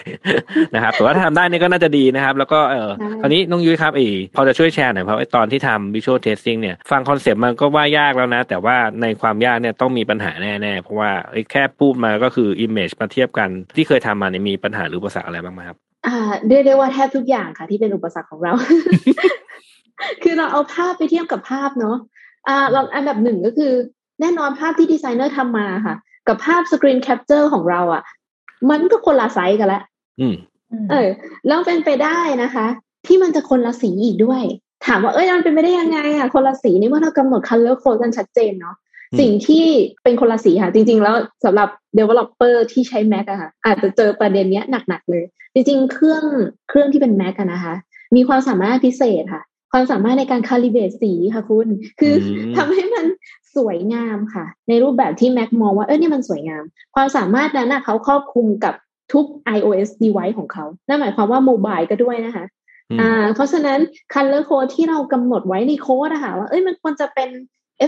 [0.75, 16.17] นะครับแต่ว่าถ้าทำได้เนี่ยก็น่าจะดีนะครับ แล้วก็เออได้คราวนี้น้องยุ้ยครับเออพอจะช่วยแชร์หน่อยเพราะไอ้ตอนที่ทำ visual testing เนี่ยฟัง concept มันก็ว่ายากแล้วนะ แต่ว่าในความยากเนี่ยต้องมีปัญหาแน่ๆ เพราะว่าไอ้แค่พูดมาก็คือ image มาเทียบกันที่เคยทำมาเนี่ยมีปัญหาหรืออุปสรรคอะไรบ้างไหมครับอ่า
[16.47, 18.53] เรียกได้ว่าแทบทุกอย่างค่ะที่เป็นอุปสรรคของเรา
[20.23, 21.97] คือเราเอาภาพไปเทียบกับภาพเนาะ
[22.47, 23.73] อ่าเราอันดับหนึ่งก็คือ
[24.21, 25.95] แน่นอนภาพที่ดีไซเนอร์ทำมาค่ะ
[26.27, 28.03] กับภาพ screen capture ของเราอะค่ะ
[28.69, 29.81] มันก็คนละไซส์กันละ
[30.19, 30.35] อืม
[30.91, 31.09] เออ
[31.47, 32.65] แล้วเป็นไปได้นะคะ
[33.07, 34.43] ที่มันจะคนละสีอีกด้วย
[34.85, 38.75] ถามว่าเอ้ยมันเป็นไปได้ยังไงอะ คนละสีนี่เมื่อเรากำหนด color code กันชัดเจนเนาะ
[39.11, 39.65] อืมสิ่งที่
[40.03, 46.23] เป็นคนละสีค่ะ จริง ๆ แล้วสำหรับ developer ที่ใช้ Mac อะค่ะ อาจจะเจอประเด็นเนี้ยหนัก ๆ เลย จริง ๆ เครื่อง
[46.69, 47.73] เครื่องที่เป็น Mac อะนะคะ
[48.15, 51.67] มีความสามารถพิเศษค่ะ ความสามารถในการ calibrate สีค่ะคุณ
[51.99, 53.05] คืออมทำให้มัน
[53.55, 56.63] สวยงามค่ะ ในรูปแบบที่ Mac มองว่าเออนี่มันสวยงาม
[56.95, 58.73] ความสามารถนั้นนะเขาครอบคลุมกับ
[59.13, 59.25] ทุก
[59.57, 62.45] iOS device ของเขานั่นหมายความว่าโมบายก็ด้วยนะคะ
[62.91, 63.79] อืมอ่าเพราะฉะนั้น
[64.13, 67.29] color code ที่เรากำหนดไว้ในโค้ดอะค่ะว่าเอ้ยมันควรจะเป็น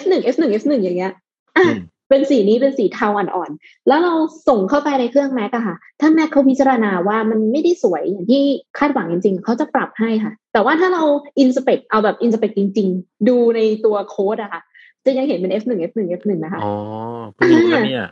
[0.02, 1.14] F1 F1 F1 อย่างเงี้ย
[1.58, 4.14] อะอืมเป็นสีนี้เป็นสีเทาอ่อนๆ แล้วเรา
[4.48, 8.44] ส่งเข้าไปในเครื่อง Mac อะค่ะ ถ้า Mac เขาพิจารณาว่ามันไม่ได้สวยอย่างที่
[8.78, 11.04] คาดหวังจริง ๆ เขาจะปรับให้ค่ะ แต่ว่าถ้าเรา
[11.44, 14.62] inspect เอาแบบ inspect จริง ๆ ดูในตัวโค้ดอะค่ะ
[15.06, 16.74] จะยังเห็นเป็น F1 F1 F1 นะคะอ๋อ
[17.36, 18.08] เพิ่งรู้นะเนี่ย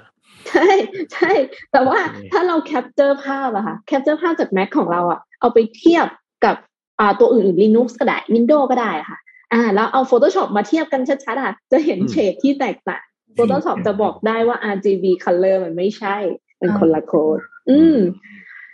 [0.49, 0.67] ใช่
[1.13, 1.31] ใช่
[1.71, 6.07] แต่ว่าโอเคถ้าเรา capture ภาพอะค่ะ capture ภาพจาก Mac ของเราอะเอาไปเทียบ
[6.45, 6.55] กับ
[6.99, 9.17] อ่าตัวอื่นๆ Linux ก็ได้ Windows ก็ได้ค่ะ
[9.53, 13.03] อ่า แล้วเอา Photoshop มาเทียบกันชัดๆอะจะเห็นอืมเฉดที่แตกต่าง
[13.37, 16.15] Photoshop จะบอกได้ว่า RGB color มันไม่ใช่
[16.59, 17.97] เป็นคนละโค้ดอืม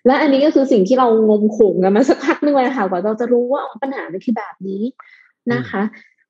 [0.05, 4.83] และอันนี้ก็คือสิ่งที่เรางมขุงกันมาสักพักหนึงเลยค่ะกว่าเราจะรู้ว่าอ๋อปัญหามันคือแบบนี้
[5.53, 5.81] นะคะ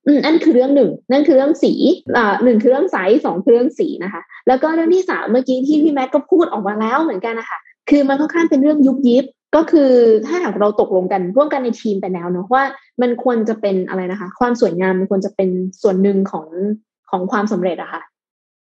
[0.08, 1.74] อืมอันคือเรื่องหนึ่ง นั่นคือเรื่องสี
[2.18, 7.60] อ่าหนึ่งคือเรื่องไซส์สองคือเรื่องสีนะคะ แล้วก็เรื่องที่สามเมื่อกี้ที่พี่แม็กก็พูดออกมาแล้วเหมือนกันนะคะ
[7.90, 9.92] คือมันค่อนข้างเป็นเรื่องยุบยิบก็คือ
[10.26, 12.64] ถ้าหากเราตกลงกันร่วมกันในทีมไปแล้วเนาะว่า
[13.02, 15.50] มันควรจะเป็นอะไรนะคะ ความสวยงามมันควรจะเป็น
[15.82, 16.46] ส่วนหนึ่งของ
[17.10, 18.02] ของความสำเร็จอะค่ะ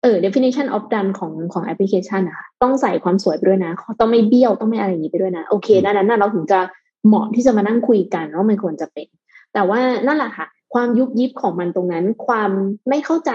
[0.03, 6.61] เออ definition of done ของของแอปพลิเคชันอะค่ะต้องใส่ความสวยไปด้วยนะ ต้องไม่เบี้ยวต้องไม่อะไรอย่างนี้ไปด้วยนะ โอเคดังนั้นน่ะเราถึงจะ
[7.07, 9.07] เหมาะที่จะมานั่งคุยกันว่ามันควรจะเป็น
[9.55, 12.51] แต่ว่านั่นแหละค่ะ ความยุบยิบของมันตรงนั้น ความ
[12.89, 13.33] ไม่เข้าใจ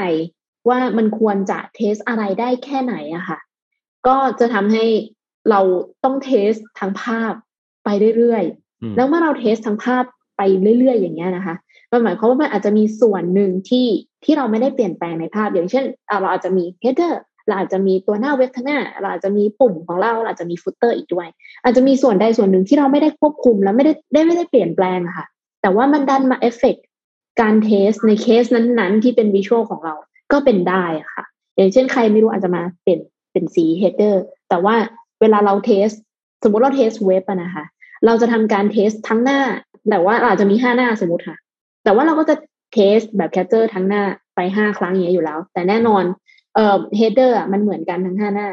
[0.69, 3.39] ว่ามันควรจะเทสอะไรได้แค่ไหนอะค่ะ
[4.08, 4.86] ก็จะทำให้
[5.50, 5.60] เรา
[6.04, 7.34] ต้อง test ทั้งภาพ
[7.84, 10.04] ไปเรื่อยๆ แล้วเมื่อเรา test ทั้งภาพ
[10.38, 10.41] ไป
[10.80, 11.56] เรื่อยๆ อย่างเงี้ยนะคะ
[11.91, 13.88] มันหมายความว่ามันอาจจะมีส่วนหนึ่งที่
[14.24, 15.84] ที่เราไม่ได้เปลี่ยนแปลงในภาพ อย่างเช่น
[16.21, 17.13] เราอาจจะมี header
[17.48, 21.28] เราอาจจะมีตัวหน้าเว็บข้างหน้า เราอาจจะมีปุ่มของเรา เราอาจจะมี footer อีกด้วย
[21.63, 25.26] อาจจะมีส่วนใดส่วนหนึ่งที่เราไม่ได้ควบคุม แล้วไม่ได้ได้ไม่ได้เปลี่ยนแปลงอะค่ะ
[25.62, 26.76] แต่ว่ามันดันมาเอฟเฟก
[27.41, 29.93] การ test ในเคสนั้นๆ ที่เป็น visual ของเรา
[30.32, 30.84] ก็เป็นได้
[31.15, 31.24] ค่ะ
[31.56, 33.00] อย่างเช่นใครไม่รู้อาจจะมาเป็น
[33.32, 34.15] เป็นสี header
[34.50, 34.76] แต่ว่า
[35.21, 35.88] เวลาเรา test
[36.43, 37.65] สมมุติเรา test เว็บนะคะ
[38.06, 39.39] เราจะทำการ test ทั้งหน้า
[39.89, 41.38] แต่ว่าอาจจะมีห้าหน้าสมมติค่ะ
[41.84, 42.36] แต่ว่าเราก็จะ
[42.74, 44.04] test แบบ capture ทั้งหน้า
[44.36, 46.04] ไปห้าครั้งอย่างนี้อยู่แล้ว แต่แน่นอน
[46.56, 48.50] เอ่อ header มันเหมือนกันทั้งห้าหน้า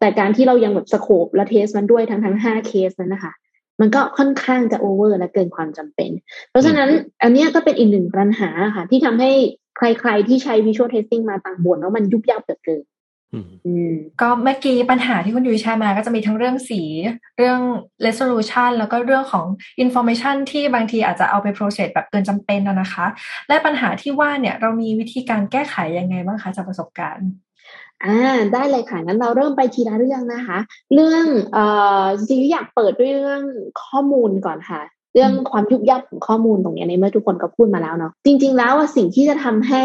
[0.00, 3.32] แต่การที่เรายังแบบ scope และ test มันด้วยทั้งทั้งห้าเคสนั้นนะคะ
[3.80, 6.10] มันก็ค่อนข้างจะ over และเกินความจำเป็น
[6.50, 6.88] เพราะฉะนั้น
[7.22, 9.30] อันนี้ก็เป็นอีกหนึ่งปัญหาค่ะ ที่ทำให้
[9.76, 12.84] ใครๆที่ใช้ Visual Testing มาต่างบ่นว่ามันยุบยับเหลือเกิน
[14.20, 16.80] ก็เมื่อกี้ปัญหาที่คุณยุ้ยแชร์มาก็จะมีทั้งเรื่องสี
[17.38, 17.60] เรื่อง
[18.06, 19.46] resolution แล้วก็เรื่องของ
[19.84, 23.06] information ที่บางทีอาจจะเอาไป process แบบเกินจำเป็นนะคะ
[23.48, 27.28] และปัญหาที่ว่าเนี่ยเรามีวิธีการแก้ไขยังไงบ้างคะจากประสบการณ์
[28.04, 30.58] อ่าได้เลยค่ะงั้นเราเริ่มไปทีละเรื่องนะคะ
[30.94, 31.64] เรื่องเอ่
[32.02, 33.40] อจริงๆอยากเปิดเรื่อง
[33.84, 34.80] ข้อมูลก่อนค่ะ
[35.14, 39.84] เรื่องความยุบยับของข้อมูลตรงนี้ในเมื่อทุกคนก็พูดมาแล้วเนาะจริง ๆ แล้วสิ่งที่จะทำให้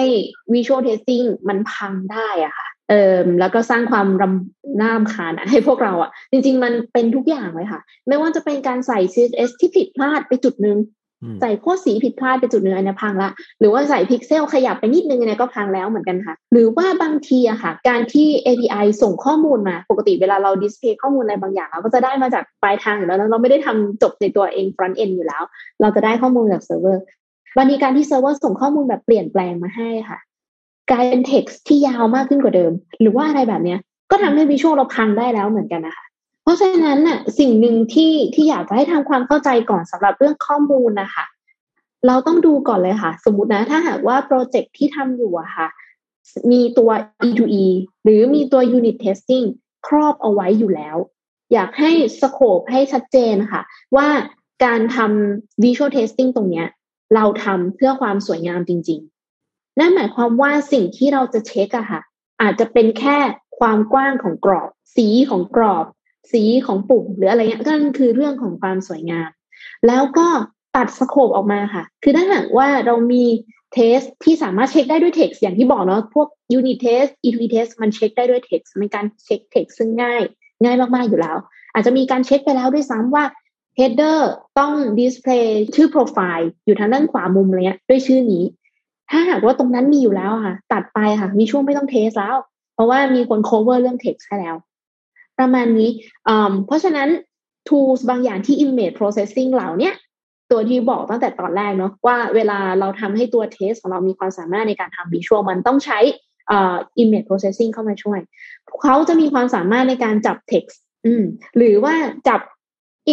[0.53, 10.77] visual testing มันพังได้อะค่ะเอ่อแล้วก็สร้างความรำน้ำคาญให้พวกเราอะจริง ๆ มันเป็นทุกอย่างเลยค่ะ ไม่ว่าจะเป็นการใส่ CSS ที่ผิดพลาดไปจุดนึง
[11.41, 25.43] ใส่ขั้วสีผิดพลาดไปจุดหนึ่งอันนี้พังละ หรือว่าใส่พิกเซลขยับไปนิดนึงอันนี้ก็พังแล้วเหมือนกันค่ะ หรือว่าบางทีอะค่ะ การที่ API ส่งข้อมูลมา ปกติเวลาเราดิสเพย์ข้อมูลอะไรบางอย่าง เราก็จะได้มาจากปลายทางอยู่แล้วเราไม่ได้ทำจบในตัวเอง front end อยู่แล้ว
[25.81, 27.03] เราจะได้ข้อมูลจากเซิร์ฟเวอร์
[27.57, 30.19] วันนี้การที่เซิร์ฟเวอร์ส่งข้อมูลแบบเปลี่ยนแปลงมาให้ค่ะ
[30.91, 33.79] กลายเป็น text ที่ยาวมากขึ้นกว่าเดิม หรือว่าอะไรแบบเนี้ย
[34.11, 36.05] ก็ทำให้ visual เราพังได้แล้วเหมือนกันนะคะ
[36.47, 41.25] เพราะฉะนั้นน่ะสิ่งหนึ่งที่ที่อยากจะให้ทำความเข้าใจก่อนสำหรับเรื่องข้อมูลนะคะ
[42.07, 45.67] เราต้องดูก่อนเลยค่ะ สมมตินะ ถ้าหากว่าโปรเจกต์ที่ทำอยู่อะค่ะ
[46.51, 46.89] มีตัว
[47.27, 47.65] E2E
[48.03, 49.45] หรือมีตัว unit testing
[49.87, 50.97] ครอบเอาไว้อยู่แล้ว
[51.53, 53.61] อยากให้สโคปให้ชัดเจนค่ะ
[53.95, 54.07] ว่า
[54.65, 56.67] การทำ visual testing ตรงเนี้ย
[57.15, 58.99] เราทำเพื่อความสวยงามจริง
[59.39, 62.01] ๆ นั่นหมายความว่าสิ่งที่เราจะเช็คอะค่ะ
[62.41, 63.17] อาจจะเป็นแค่
[63.59, 65.85] ความกว้างของกรอบ สีของกรอบ
[66.31, 69.29] สีของปุ่มหรืออะไรเงี้ยก็นั่นคือเรื่องของความสวยงาม
[69.87, 70.27] แล้วก็
[70.75, 73.25] ตัดสโคปออกมาค่ะ คือถ้าหากว่าเรามี
[73.73, 80.21] เทสที่สามารถเช็คได้ด้วย text อย่างที่บอกเนาะพวก unit test e2e test มันเช็คได้ด้วย text เป็นการเช็ค text ซึ่งง่าย
[80.63, 81.37] ง่ายมาก ๆ อยู่แล้ว
[81.73, 83.23] อาจจะมีการเช็คไปแล้วด้วยซ้ำว่า
[83.77, 84.19] header
[84.59, 88.43] ต้อง display ชื่อ profile อยู่ทางด้านขวามุมอะไรเงี้ยด้วยชื่อนี้
[89.09, 92.35] ถ้าหากว่าตรงนั้นมีอยู่แล้วค่ะ ตัดไปค่ะ มีช่วงไม่ต้องเทสแล้ว
[92.73, 94.55] เพราะว่ามีคน cover เรื่อง text ให้แล้ว
[95.39, 95.89] ประมาณนี้
[96.65, 97.09] เพราะฉะนั้น
[97.67, 99.91] tools บางอย่างที่ image processing เหล่านี้
[100.51, 105.99] ตัวที่บอกตั้งแต่ตอนแรกเนาะว่าเวลาเราทำให้ตัวเทสของเรามีความสามารถในการทำวิชวลมันต้องใช้
[107.01, 108.19] image processing เข้ามาช่วย
[108.83, 110.77] เขาจะมีความสามารถในการจับ text
[111.57, 111.95] หรือว่า
[112.27, 112.41] จับ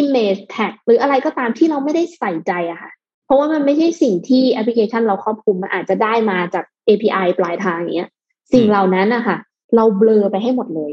[0.00, 2.90] image tag หรืออะไรก็ตามที่เราไม่ได้ใส่ใจอะค่ะ
[3.26, 8.10] เพราะว่ามันไม่ใช่สิ่งที่แอปพลิเคชันเราครอบคลุมมันอาจจะได้มาจาก API ปลายทางอย่างเงี้ย
[8.52, 9.36] สิ่งเหล่านั้นอะค่ะ
[9.76, 10.92] เราเบลอไปให้หมดเลย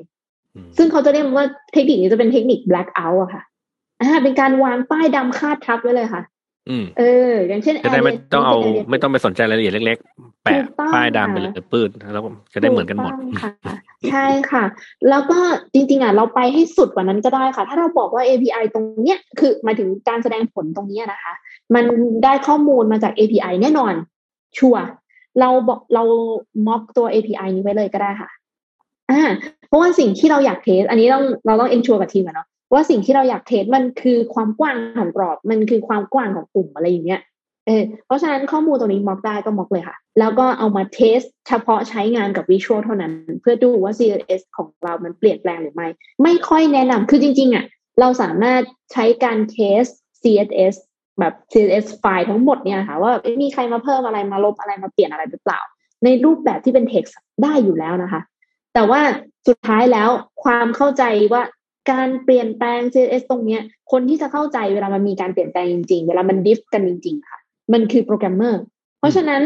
[0.78, 3.44] ซึ่งเขาจะเรียกว่าเทคนิคนี้จะเป็นเทคนิค black out อะค่ะ
[4.02, 6.22] อ่าเป็นการวางป้ายดำคาดทับไว้เลยค่ะ
[6.70, 8.58] อืมเออ อย่างเช่นจะได้ไม่ต้องเอา
[8.90, 13.52] ไม่ต้องไปสนใจรายละเอียดเล็ก ๆ แปะป้ายดำไปเลยปื้ดแล้วจะได้เหมือนกันหมดค่ะ
[14.10, 14.64] ใช่ค่ะ
[15.10, 15.40] แล้วก็
[15.74, 21.34] จริง ๆ อะ เราไปให้สุดกว่านั้นก็ได้ค่ะ ถ้าเราบอกว่า API ตรงเนี้ยคือหมายถึงการแสดงผลตรงเนี้ยนะคะ
[21.76, 21.86] มัน
[22.24, 23.94] ได้ข้อมูลมาจาก API แน่นอน
[24.58, 24.84] ชัวร์
[25.40, 26.04] เราบอกเรา
[26.68, 28.30] ม็อกตัว API นี้ไว้เลยก็ได้ค่ะ
[29.12, 29.22] อ่า
[29.68, 37.22] เพราะว่าสิ่งที่เราอยากเทส อันนี้ต้องเราต้องเอนชัวร์กับทีมอะเนาะว่าสิ่งที่เราอยากเทสมันคือความกว้างของกรอบ มันคือความกว้างของกลุ่มอะไรอย่างเงี้ย
[37.68, 45.88] เออเพราะฉะนั้นข้อมูลตรงนี้ม็อกได้ก็ม็อกเลยค่ะ แล้วก็เอามาเทสเฉพาะใช้งานกับวิชวลเท่านั้น เพื่อดูว่า CSS ของเรามันเปลี่ยนแปลงหรือไม่
[46.24, 47.66] ไม่ค่อยแนะนำคือจริง ๆอะ
[48.00, 48.62] เราสามารถ
[48.94, 49.84] ใช้การเทส
[50.22, 50.76] CSS
[51.20, 55.60] แบบ CSS ไฟล์ทั้งหมดเนี่ยค่ะ ว่ามีใครมาเพิ่มอะไรมาลบอะไรมาเปลี่ยนอะไรหรือเปล่า
[56.04, 58.22] ในรูปแบบที่เป็น text ได้อยู่แล้วนะคะ
[58.74, 59.02] แต่ว่า
[59.48, 60.10] สุดท้ายแล้ว
[60.44, 61.04] ความเข้าใจ
[61.34, 61.44] ว่า
[61.92, 67.40] การเปลี่ยนแปลง CSS ตรงเนี้ย คนที่จะเข้าใจเวลามันมีการเปลี่ยนแปลงจริงๆ เวลามัน diff กันจริงๆค่ะ
[67.74, 68.62] มันคือโปรแกรมเมอร์
[69.00, 69.44] เพราะฉะนั้น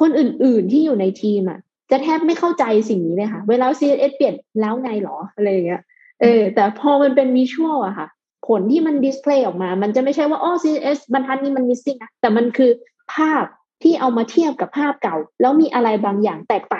[0.00, 1.58] คนอื่นๆที่อยู่ในทีมอะ
[1.90, 5.82] จะแทบไม่เข้าใจสิ่งนี้เลยค่ะ เวลา CSS เปลี่ยนแล้วไงหรออะไรอย่างเงี้ย
[6.20, 8.08] เออ แต่พอมันเป็น visual อะค่ะ
[8.48, 12.70] ผลที่มัน display ออกมา มันจะไม่ใช่ว่าอ๋อ CSS บรรทัดนี้มัน missing นะ แต่มันคือ
[13.14, 13.44] ภาพ
[13.82, 16.79] ที่เอามาเทียบกับภาพเก่า แล้วมีอะไรบางอย่างแตกต่า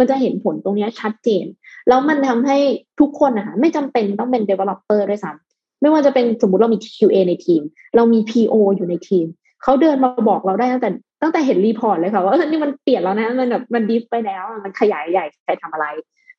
[0.00, 1.44] มันจะเห็นผลตรงนี้ชัดเจน
[1.88, 2.56] แล้วมันทำให้
[3.00, 7.62] ทุกคนนะคะไม่จำเป็นต้องเป็น developer ด้วยซ้ำไม่ว่าจะเป็นสมมติเรามี QA ในทีม
[7.96, 9.26] เรามี PO อยู่ในทีม
[9.62, 10.90] เขาเดินมาบอกเราได้ตั้งแต่
[11.22, 15.86] ตั้งแต่เห็น report เลยค่ะว่าเออนี่มันเปลี่ยนแล้วนะมันแบบมัน diff ไปแล้วมันขยายใหญ่ใครทำอะไร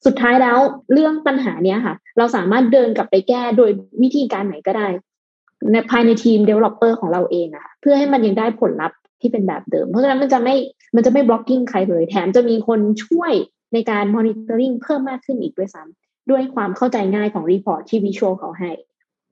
[0.06, 0.58] สุดท้ายแล้ว
[0.94, 3.72] เรื่องปัญหาเนี้ยค่ะ เราสามารถเดินกลับไปแก้โดย
[4.02, 4.88] วิธีการไหนก็ได้
[5.72, 10.56] ในภายในทีม developer ของเราเองอะเพื่อให้มันยังได้ผลลัพธ์ ที่เป็นแบบเดิม เพราะฉะนั้นมันจะไม่
[10.96, 13.34] มันจะไม่ blocking ใครเลยแถมจะมีคนช่วย
[13.74, 18.72] ในการ monitoring เพิ่มมากขึ้นอีกด้วยซ้ำด้วยความเข้าใจง่ายของ report ที่ visual เขาให้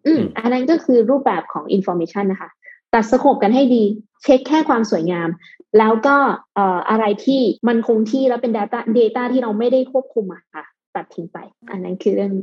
[0.06, 2.50] อืมอันนั้นก็คือรูปแบบของ information นะคะ
[2.94, 3.84] ตัดสโคปกันให้ดี
[4.24, 5.30] เช็คแค่ความสวยงาม
[5.78, 6.16] แล้วก็
[6.56, 10.64] เอ่ออะไรที่มันคงที่แล้วเป็น data data ที่เราไม่ได้ควบคุมอะค่ะ
[10.96, 11.38] ตัดทิ้งไป
[11.72, 12.34] อันนั้นคือเรื่อง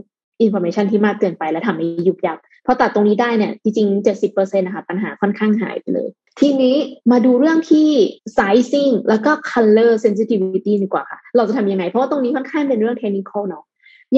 [0.45, 6.09] information ที่มากเกินไปแล้วทำให้ยุบยับ พอตัดตรงนี้ได้เนี่ยจริงๆ70%นะคะปัญหาค่อนข้างหายไปเลย
[6.41, 6.77] ทีนี้
[7.11, 7.89] มาดูเรื่องที่
[8.37, 13.65] sizing แล้วก็ color sensitivity ดีกว่าค่ะ เราจะทำยังไง เพราะว่าตรงนี้ค่อนข้างเป็นเรื่อง technical เนาะ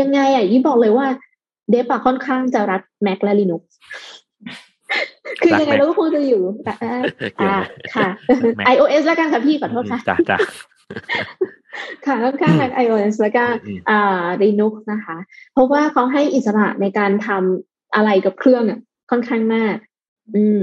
[0.00, 1.06] ยังไงอะยิ่งบอกเลยว่า
[1.70, 3.62] เดฟค่อนข้างจะรัด Mac และ Linux
[5.40, 6.74] คือยังไงเราก็คงจะอยู่แต่
[7.40, 7.54] อ่า
[7.94, 8.08] ค่ะ
[8.72, 10.38] iOS แล้วกันค่ะพี่ขอโทษค่ะจ้าจ้า
[12.06, 13.44] ค่ะค่อนข้างรัก iOS แล้วก็
[13.90, 15.16] อ่า Linux นะคะ
[15.52, 17.40] เพราะว่าเขาให้อิสระในการทำ
[17.94, 18.78] อะไรกับเครื่องอะ
[19.10, 19.76] ค่อนข้างมาก
[20.36, 20.62] อืม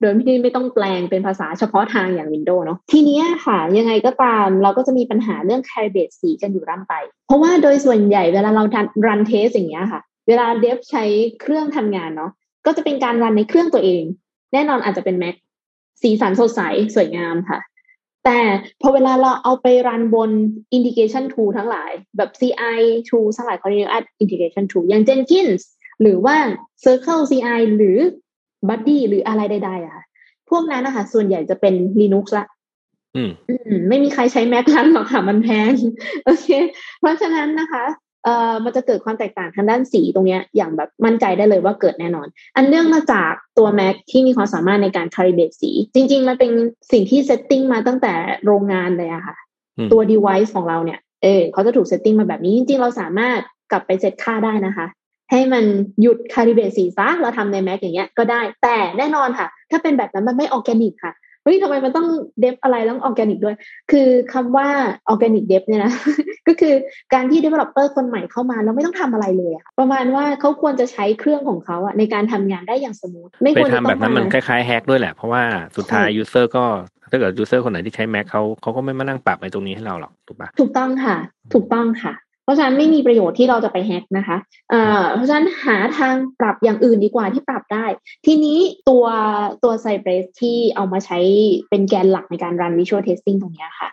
[0.00, 6.94] โดยที่ไม่ต้องแปลงเป็นภาษาเฉพาะทางอย่าง Windows เนาะทีนี้ค่ะ ยังไงก็ตามเราก็จะมีปัญหาเรื่อง Calibrate สีกันอยู่ร่ำไป
[7.26, 8.64] เพราะว่าโดยส่วนใหญ่เวลาเรา
[9.06, 11.04] รันเทสอย่างเงี้ยค่ะ เวลาเดฟใช้
[11.40, 12.30] เครื่องทำงานเนาะ
[12.66, 14.02] ก็จะเป็นการรันในเครื่องตัวเอง
[14.52, 15.34] แน่นอนอาจจะเป็น Mac
[16.02, 16.60] สีสันสดใส
[16.94, 17.58] สวยงามค่ะ
[18.24, 18.40] แต่
[18.80, 20.30] พอเวลาเราเอาไปรันบน
[20.76, 25.62] integration tool ทั้งหลาย แบบ CI tool ทั้งหลาย continuous integration tool อย่าง Jenkins
[26.02, 26.36] หรือว่า
[26.84, 27.98] Circle CI หรือ
[28.68, 30.04] Buddy หรืออะไรใดๆอะ
[30.50, 32.46] พวกนั้นนะคะส่วนใหญ่จะเป็น Linux ละ
[33.16, 35.72] อืมอืมไม่มีใครใช้ Mac รันหรอกค่ะมันแพง
[36.24, 36.48] โอเค
[37.00, 37.84] เพราะฉะนั้นนะคะ
[38.24, 46.50] เอ่อมันจะเกิดความแตกต่างทางด้านสีตรงเนี้ยอย่างแบบมั่นใจได้เลยว่าเกิดแน่นอน อันเนื่องมาจากตัว Mac ที่มีความสามารถในการ calibrate สี จริง ๆ มันเป็น
[46.92, 49.36] สิ่งที่ setting มาตั้งแต่โรงงานเลยอะค่ะ
[49.92, 54.86] ตัว device ของเราเนี่ยเออเขาจะถูก setting มาแบบนี้ จริง ๆ เราสามารถกลับไปเซตค่าได้นะคะ
[55.32, 55.64] ให้มัน
[56.02, 61.14] หยุด calibrate สีซะเราทำใน Mac อย่างเงี้ยก็ได้ แต่แน่นอนค่ะ ถ้าเป็นแบบนั้นมันไม่ออร์แกนิกค่ะ
[61.44, 62.06] เฮ้ยทำไมมันต้อง
[62.40, 63.56] dev อะไรต้องออร์แกนิกด้วย
[63.90, 64.68] คือคำว่า
[65.08, 65.92] organic dev เนี่ยนะ
[66.48, 66.74] ก็คือ
[67.14, 75.42] การที่ developer คนใหม่เข้ามาแล้วไม่ต้องทำอะไรเลยอะประมาณว่าเขาควรจะใช้เครื่องของเขาอะในการทำงานได้อย่าง smooth ไม่ไปควรจะทำต้แบองบนั้นมันคมาคล้ายๆ hack ด้วยแหละ เพราะว่า
[75.76, 76.64] สุดท้ายใช่ user ก็
[77.10, 81.16] ถ้าเกิด user คนไหนที่ใช้ Mac เขาเขาก็ไม่มานั่งปรับไอ้ตรงนี้ให้เราหรอกถูกปะถูกต้องค่ะ
[81.54, 82.12] ถูกต้องค่ะ
[82.44, 84.36] เพราะฉะนั้นไม่มีประโยชน์ที่เราจะไป hack นะคะ
[84.70, 87.86] เอ่อเพราะฉะนั้นหาทางปรับอย่างอื่นดีกว่าที่ปรับได้
[88.26, 89.04] ทีนี้ตัว
[89.64, 91.18] ตัว Cypress ที่เอามาใช้
[91.70, 93.88] เป็นแกนหลักในการ run Visual Testing ตรงเนี้ยค่ะ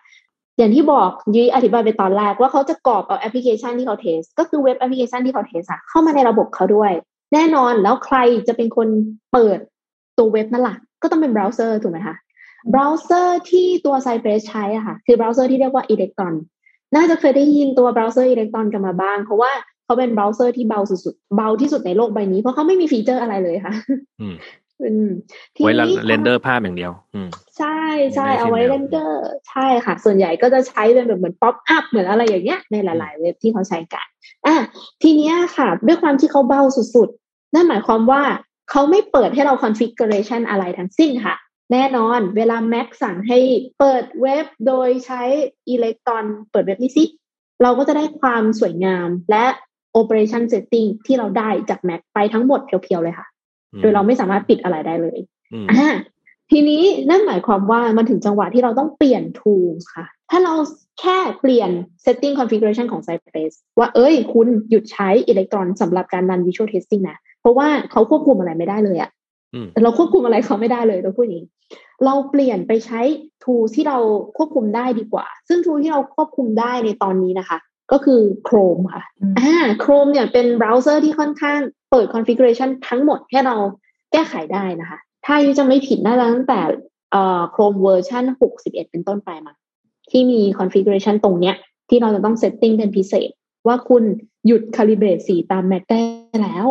[0.57, 6.91] อย่างที่บอกยุ้ยอธิบายไปตอนแรกว่าเขาจะครอบเอาแอปพลิเคชันที่เขา test ก็คือเว็บแอปพลิเคชันที่เขา test อะเข้ามาในระบบเขาด้วย
[7.33, 8.87] แน่นอนแล้วใครจะเป็นคน
[9.33, 9.59] เปิด
[10.17, 12.15] ตัวเว็บนั่นล่ะ ก็ต้องเป็นเบราว์เซอร์ถูกไหมคะ
[12.69, 16.35] เบราว์เซอร์ที่ตัว Cypress ใช้อะค่ะ คือเบราว์เซอร์ที่เรียกว่า Electron
[16.95, 19.51] น่าจะเคยได้ยินตัวเบราว์เซอร์ Electron กันมาบ้าง เพราะว่า
[19.85, 23.73] เขาเป็นเบราว์เซอร์ที่เบาสุดๆ เบาที่สุดในโลกใบนี้ เพราะเขาไม่มีฟีเจอร์อะไรเลยค่ะ
[24.21, 24.35] อืม
[24.81, 25.11] อืม
[25.55, 27.79] ทีไว้นี้ render ภาพอย่างเดียว อืม ใช่
[28.15, 34.05] ใช่ไม่ได้เอาไว้ใช่ไหมเรนเดอร์ ใช่ค่ะ ส่วนใหญ่ก็จะใช้เป็นแบบเหมือน pop-up เหมือนอะไรอย่างเงี้ยในหลาย ๆ เว็บที่เขาใช้กัน
[34.45, 34.55] อะ
[35.01, 36.61] ทีเนี้ยค่ะ ด้วยความที่เขาเบา
[36.95, 38.21] สุดๆ นั่นหมายความว่า
[38.71, 41.35] เขาไม่เปิดให้เรา configuration อะไรทั้งสิ้นค่ะ
[41.71, 43.39] แน่นอนเวลา Mac สั่งให้
[43.79, 45.21] เปิดเว็บโดยใช้
[45.73, 47.03] Electron เปิดเว็บนี้สิ
[47.63, 49.45] เราก็จะได้ความสวยงามและ
[49.99, 53.27] operation setting ที่เราได้จาก Mac ไปทั้งหมดเพียวๆเลยค่ะ
[53.81, 55.19] โดยเราไม่สามารถปิดอะไรได้เลย
[55.53, 55.89] อืมอ่า
[56.51, 60.53] ทีนี้นั่นหมายความว่ามันถึงจังหวะที่เราต้องเปลี่ยน tools ค่ะ ถ้าเรา
[60.99, 61.69] แค่เปลี่ยน
[62.05, 69.18] setting configuration ของ Cypress ว่าเอ้ยคุณหยุดใช้ Electron สำหรับการรัน visual testing นะ เพราะว่าเขาควบคุมอะไรไม่ได้เลยอะอืม
[69.73, 71.47] แต่เราควบคุมอะไรเขาไม่ได้เลยเราพูดอย่างนี้
[72.05, 73.01] เราเปลี่ยนไปใช้
[73.43, 73.97] tool ที่เรา
[74.37, 77.57] ควบคุมได้ดีกว่า ซึ่ง tool ที่เราควบคุมได้ในตอนนี้นะคะ
[77.91, 81.59] ก็คือ Chrome ค่ะอืมอ่า Chrome เนี่ยเป็นเบราว์เซอร์ที่ค่อนข้าง
[81.91, 83.55] เปิด configuration ทั้งหมดให้เรา
[84.11, 86.59] แก้ไขได้นะคะ ถ้ายุจะไม่ผิดน่าจะตั้งแต่
[87.11, 88.23] เอ่อ Chrome เวอร์ชัน
[88.57, 89.53] 61 เป็นต้นไปมา
[90.11, 91.55] ที่มี configuration ตรงเนี้ย
[91.89, 93.29] ที่เราจะต้อง setting เป็นพิเศษ
[93.67, 94.03] ว่าคุณ
[94.47, 96.01] หยุด calibrate สีตาม Mac ได้
[96.41, 96.67] แล้ว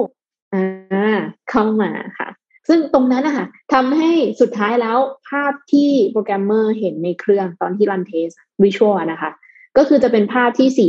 [0.54, 1.18] อ่า
[1.50, 2.27] เข้ามาค่ะ
[2.68, 8.28] ซึ่งตรงนั้นนะคะทำให้สุดท้ายแล้วภาพที่โปรแกรมเมอร์เห็นในเครื่องตอนที่ run test
[8.62, 9.30] visual นะคะ
[9.76, 10.88] ก็คือจะเป็นภาพที่สี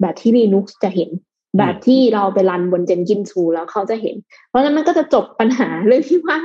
[0.00, 1.10] แบบที่ Linux จะเห็น
[1.58, 4.16] แบบที่เราไป run บน Jenkins 2แล้วเขาจะเห็น
[4.48, 6.38] เพราะฉะนั้นมันก็จะจบปัญหาเรื่องที่ว่า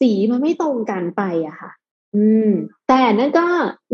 [0.00, 1.70] สีมันไม่ตรงกันไปอะค่ะ
[2.16, 2.50] อืม
[2.88, 3.46] แต่นั่นก็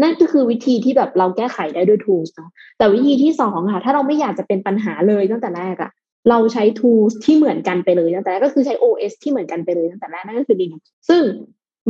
[0.03, 5.90] นั่นก็คือวิธีที่แบบเราแก้ไขได้ด้วย tools เนาะแต่วิธีที่สองค่ะ ถ้าเราไม่อยากจะเป็นปัญหาเลยตั้งแต่แรกอะ
[6.30, 11.22] เราใช้ tools ที่เหมือนกันไปเลยตั้งแต่แรกก็คือใช้ OS ที่เหมือนกันไปเลยตั้งแต่แรกนั่นก็คือ Linux ซึ่ง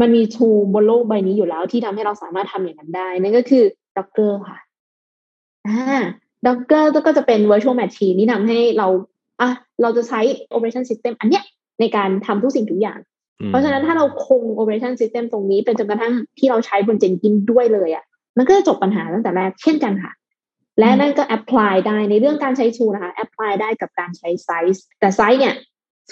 [0.01, 3.65] มันมี tool บนโลกใบนี้อยู่แล้วที่ทำให้เราสามารถทำอย่างนั้นได้ นั่นก็คือ
[3.97, 4.59] Docker ค่ะ
[5.67, 5.99] อ่า
[6.47, 8.89] Docker ก็จะเป็น virtual machine ที่ทำให้เรา
[9.41, 9.51] อะ
[9.83, 10.21] เราจะใช้
[10.55, 11.45] operation system อันเนี้ย
[11.81, 12.99] ในการทำทุกสิ่งทุกอย่าง
[13.49, 18.05] เพราะฉะนั้นถ้าเราคง operation system ตรงนี้เป็นจนกระทั่งที่เราใช้บน Jenkins ด้วยเลยอะ่ะ
[18.37, 20.13] มันก็จะจบปัญหาตั้งแต่แรกเช่นกันค่ะ
[20.79, 25.57] และนั่นก็ apply ได้ในเรื่องการใช้ tool นะคะ apply ได้กับการใช้ size แต่ size เนี่ย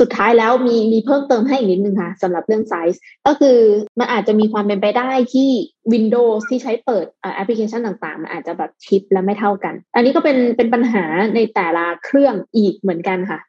[0.01, 3.59] สุดท้ายแล้วมีมีเพิ่มเติมให้อีกนิดนึงค่ะสำหรับเรื่อง size ก็คือ
[3.99, 5.51] มันอาจจะมีความเป็นไปได้ที่
[5.93, 13.41] Windows ที่ใช้เปิดแอปพลิเคชันต่างๆ มันอาจจะแบบชิปและไม่เท่ากัน อันนี้ก็เป็นเป็นปัญหาในแต่ละเครื่องอีกเหมือนกันค่ะ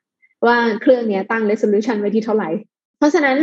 [0.45, 2.49] ว่าเครื่องนี้ตั้ง resolution ไว้ที่เท่าไหร่
[2.97, 3.38] เพราะฉะนั้น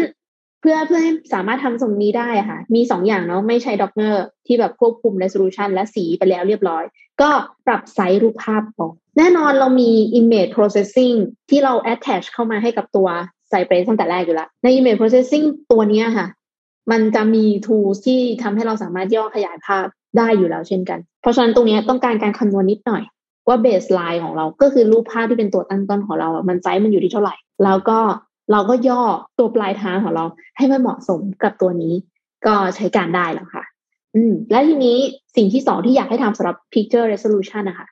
[0.63, 4.15] เพื่อเพื่อให้สามารถทำตรงนี้ได้ค่ะ มีสองอย่างเนาะไม่ใช้ Docker
[4.47, 6.85] ที่แบบควบคุม resolution และสีไปแล้วเรียบร้อย
[7.21, 7.31] ก็
[7.67, 11.17] ปรับไซส์รูปภาพออกแน่นอนเรามี image processing
[11.51, 13.09] ที่เรา attach เข้ามาให้กับตัว
[13.51, 16.27] Cypress ตั้งแต่แรกอยู่แล้ว ใน image processing ตัวนี้ค่ะ
[16.91, 19.87] มันจะมี tools ที่ทำให้เราสามารถย่อขยายภาพ
[20.19, 23.03] ได้อยู่แล้วเช่นกัน เพราะฉะนั้นตรงนี้ต้องการการคำนวณนิดหน่อย
[23.49, 27.99] ว่า baseline ของเราก็คือรูปภาพที่เป็นตัวตั้งต้นของเรา มันไซส์มันอยู่ที่เท่าไหร่ แล้วก็
[28.51, 29.03] เราก็ย่อ
[29.39, 30.25] ตัวปลายทางของเรา
[30.57, 31.95] ให้มันเหมาะสมกับตัวนี้
[32.47, 33.65] ก็ใช้การได้แล้วค่ะ
[34.15, 34.97] อืม และทีนี้
[35.37, 37.87] สิ่งที่สองที่อยากให้ทำสำหรับ picture resolution นะคะ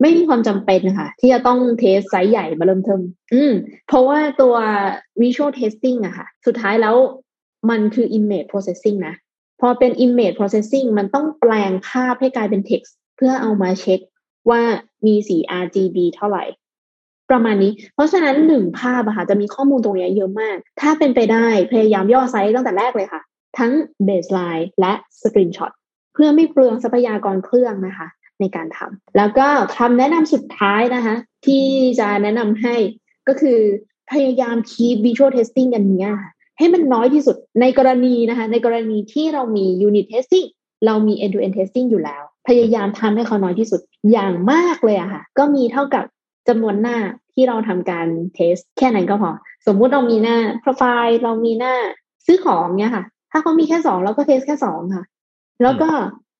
[0.00, 3.00] ไม่มีความจำเป็นนะคะที่จะต้อง test ไซส์ใหญ่มาเริ่มเทิม
[3.34, 3.52] อืม
[3.88, 4.54] เพราะว่าตัว
[5.22, 6.96] visual testing อะค่ะ สุดท้ายแล้ว
[7.70, 9.14] มันคือ image processing นะ
[9.60, 14.00] พอเป็น image processing มันต้องแปลงภาพให้กลายเป็น text เพื่อเอามาเช็ค
[14.50, 14.62] ว่า
[15.06, 16.44] มีสี RGB เท่าไหร่
[17.30, 23.22] ประมาณนี้ เพราะฉะนั้นหนึ่งภาพอะค่ะจะมีข้อมูลตรงนี้เยอะมาก ถ้าเป็นไปได้พยายามย่อไซส์ตั้งแต่แรกเลยค่ะ
[23.58, 23.72] ทั้ง
[24.08, 25.72] baseline และ screenshot
[26.14, 28.08] เพื่อไม่เปลืองทรัพยากรเครื่องนะคะ
[28.40, 31.14] ในการทำแล้วก็คำแนะนำสุดท้ายนะคะ
[31.46, 31.64] ที่
[32.00, 32.74] จะแนะนำให้
[33.28, 33.58] ก็คือ
[34.12, 36.12] พยายาม keep visual testing กันเนี้ย
[36.58, 40.46] ให้มันน้อยที่สุดในกรณีนะคะ ในกรณีที่เรามี unit testing
[40.86, 43.80] เรามี end to end testing อยู่แล้ว พยายามทำให้เขาน้อยที่สุด
[44.12, 46.04] อย่างมากเลยอะค่ะ ก็มีเท่ากับ
[46.48, 46.98] จำนวนหน้า
[47.34, 49.30] ที่เราทำการ test แค่นั้นก็พอ
[49.66, 51.74] สมมุติเรามีหน้า profile เรามีหน้า
[52.26, 55.04] ซื้อของเนี้ยค่ะ ถ้าเขามีแค่สองเราก็ test แค่สองค่ะ
[55.62, 55.88] แล้วก็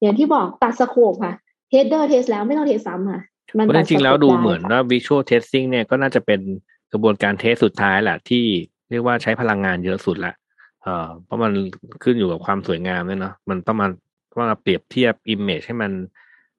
[0.00, 1.34] อย่างที่บอกตัด scope ค่ะ
[1.68, 6.40] header test แล้วไม่ต้อง test ซ้ำค่ะเพราะจริงๆแล้วดูเหมือนว่า visual testing เนี่ยก็น่าจะเป็น
[6.92, 8.44] กระบวนการเทสสุดท้ายแหละที่
[8.90, 10.34] เรียกว่าใช้พลังงานเยอะสุดละ
[10.82, 11.52] เอ่อเพราะมัน
[12.02, 13.88] ขึ้นอยู่กับความสวยงามด้วยเนาะมันต้องมา
[14.30, 15.92] ต้องมาเปรียบเทียบ image ให้มัน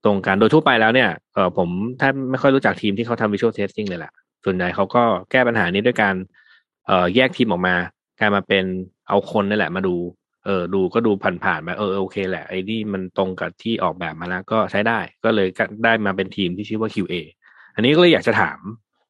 [0.05, 4.12] ตรงกันโดยทั่วไปแล้วเนี่ยเออผมถ้าไม่ค่อยรู้จักทีมที่เขาทำ visual testing เลยแหละ
[4.45, 6.15] ส่วนใหญ่เขาก็แก้ปัญหานี้ด้วยการ
[6.86, 7.75] เอ่อแยกทีมออกมา
[8.19, 8.65] กลารมาเป็น
[9.10, 9.95] เอาคนนี่แหละมาดู
[10.45, 11.12] เออดูก็ดู
[11.43, 15.47] ผ่านๆไปเออโอเคแหละไอ้นี่มันตรงกับที่ออกแบบมาแล้วก็ใช้ได้ก็เลย
[15.83, 17.13] ได้มาเป็นทีมที่ชื่อว่า QA
[17.75, 18.60] อันนี้ก็เลยอยากจะถาม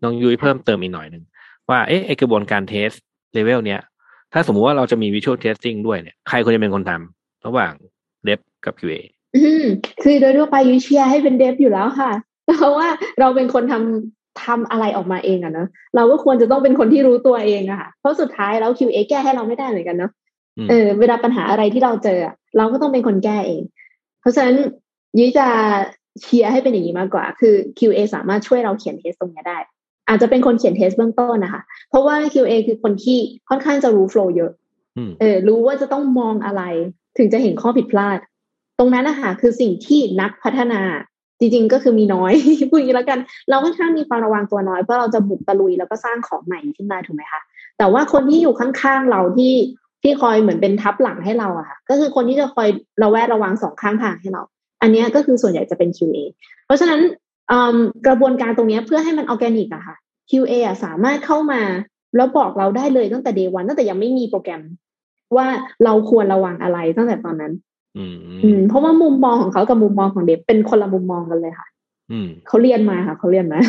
[0.03, 1.23] น้องยุ้ยเพิ่มเติมอีกหน่อยหนึ่ง
[1.69, 2.91] ว่าเอ๊ะกระบวนการ test
[3.33, 3.81] level เนี้ย
[4.33, 7.73] ถ้าสมมุติว่าเราจะมี visual testing ด้วยเนี่ยใครควรจะเป็นคนทำระหว่าง
[8.27, 8.95] dev กับ QA
[10.03, 12.11] คือโดยทั่วไปยุ้ยเชียร์ให้เป็น dev อยู่แล้วค่ะ
[12.57, 12.87] เพราะว่า
[13.19, 20.11] เราเป็นคนทำทำอะไรออกมาเองอะเนาะเราก็ควรจะต้องเป็นคนที่รู้ตัวเองอะค่ะเพราะสุดท้ายแล้ว QA แก้ให้เราไม่ได้เหมือนกันเนาะ
[20.69, 22.19] เออเวลาปัญหาอะไรที่เราเจอ
[22.57, 23.61] เราก็ต้องเป็นคนแก้เอง
[24.21, 24.55] เพราะฉะนั้น
[25.17, 25.47] ยุ้ยจะ
[26.21, 29.57] เชียร์ให้เป็นอย่างนี้มากกว่า คือ QA สามารถช่วยเราเขียนเทสตรงนี้ได้
[30.07, 33.17] อาจจะเป็นคนเขียนเทสเบื้องต้นนะคะ เพราะว่า QA คือคนที่
[33.49, 34.51] ค่อนข้างจะรู้โฟล์เยอะ
[35.19, 36.63] เออรู้ว่าจะต้องมองอะไร
[37.17, 38.17] ถึงจะเห็นข้อผิดพลาด
[38.79, 40.81] ตรงนั้นนะคะคือสิ่งที่นักพัฒนา
[41.39, 42.33] จริงๆ ก็คือมีน้อย
[42.69, 47.41] พูดอย่างนี้แล้วกัน เราค่อนข้างมีความระวังตัวน้อยเพราะเราจะบุกตะลุยแล้วก็สร้างของใหม่ขึ้นมาถูกไหมคะ
[47.77, 49.53] แต่ว่าคนที่อยู่ข้างๆเราที่
[50.03, 52.67] ที่คอยเหมือนเป็นทับหลังให้เราอะค่ะก็คือคนที่จะคอย
[53.03, 54.41] ระแวดระวังสองข้างทางให้เรา
[54.81, 56.17] อันนี้ก็คือส่วนใหญ่จะเป็น QA
[56.65, 57.01] เพราะฉะนั้น
[58.07, 59.95] กระบวนการตรงนี้เพื่อให้มันออร์แกนิกอะค่ะ
[60.29, 61.61] QA อะสามารถเข้ามา
[62.15, 64.61] แล้วบอกเราได้เลยตั้งแต่ day one ตั้งแต่ยังไม่มีโปรแกรม
[65.35, 65.47] ว่า
[65.83, 67.53] เราควรระวังอะไรตั้งแต่ตอนนั้น
[68.43, 71.67] อืมเพราะว่ามุมมองของเขากับมุมมองของ dev เป็นคนละมุมมองกันเลยค่ะ
[72.11, 73.59] อืมเขาเรียนมาค่ะเขาเรียนมา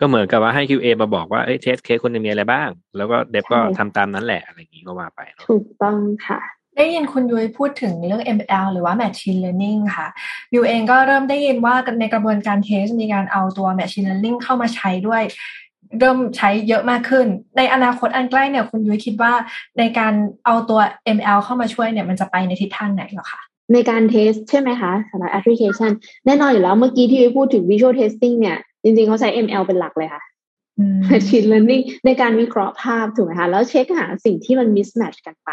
[0.00, 6.40] ก็เหมือนกับว่าให้ QA มาบอกว่าเอ้ย test case ควรจะมีอะไรบ้าง แล้วก็ dev ก็ทำตามนั้นแหละอะไรอย่างนี้ก็ว่าไปถูกต้องค่ะ
[6.76, 10.06] ได้ยินคุณยุ้ยพูดถึงเรื่อง ML หรือว่า Machine Learning ค่ะ
[10.54, 15.22] ยูเองก็เริ่มได้ยินว่าในกระบวนการ test มีการเอาตัว Machine Learning เข้ามาใช้ด้วย
[15.98, 17.26] เริ่มใช้เยอะมากขึ้น
[17.56, 19.32] ในอนาคตอันใกล้เนี่ยคุณยุ้ยคิดว่า
[19.78, 20.12] ในการ
[20.44, 20.80] เอาตัว
[21.16, 23.40] ML เข้ามาช่วยเนี่ยมันจะไปในทิศทางไหนหรอคะ
[23.72, 25.90] ในการ test ใช่ไหมคะสำหรับแอปพลิเคชัน
[26.26, 30.22] แน่นอนอยู่แล้วเมื่อกี้ที่พูดถึง Visual Testing เนี่ย จริงๆเขาใช้ ML เป็นหลักเลยค่ะ
[31.10, 35.50] Machine Learning ในการวิเคราะห์ภาพถูกไหมคะ แล้วเช็คหาสิ่งที่มัน mismatch กันไป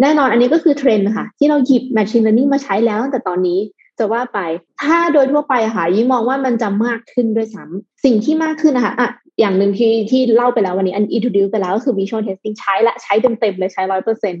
[0.00, 3.60] แน่นอนอันนี้ก็คือเทรนด์ค่ะ ที่เราหยิบ Machine Learning มาใช้แล้วตั้งแต่ตอนนี้
[3.98, 4.38] จะว่าไป
[4.82, 9.08] ถ้าโดยทั่วไปค่ะยิ่งมองว่ามันจะมากขึ้นด้วยซ้ำสิ่งที่มากขึ้นนะคะอะ
[9.40, 14.34] อย่างหนึ่งที่ที่เล่าไปแล้ววันนี้อัน introduce ไปแล้วก็คือ visual testing ใช้ละใช้เต็มๆเลยใช้ร้อยเปอร์เซ็น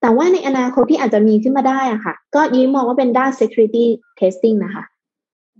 [0.00, 3.86] แต่ว่าในอนาคตที่อาจจะมีขึ้นมาได้อะค่ะ ก็ยิ่งมองว่าเป็นด้าน security
[4.20, 4.84] testing นะคะ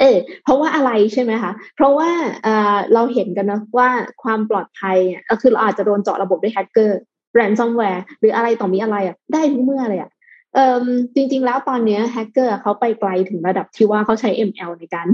[0.01, 2.11] เออเพราะว่าอะไรใช่ไหมคะ เพราะว่า
[2.43, 3.89] เออเราเห็นกันนะว่า
[4.23, 7.01] ความปลอดภัยอะก็คือเราอาจจะโดนเจาะระบบด้วยแฮกเกอร์
[7.35, 10.11] ransomware หรืออะไรต่อมีอะไรอะได้ทุกเมื่อเลยอะ
[10.55, 15.07] เอ่อจริง ๆ แล้วตอนนี้แฮกเกอร์เขาไปไกลถึงระดับที่ว่าเขาใช้ ML ในการ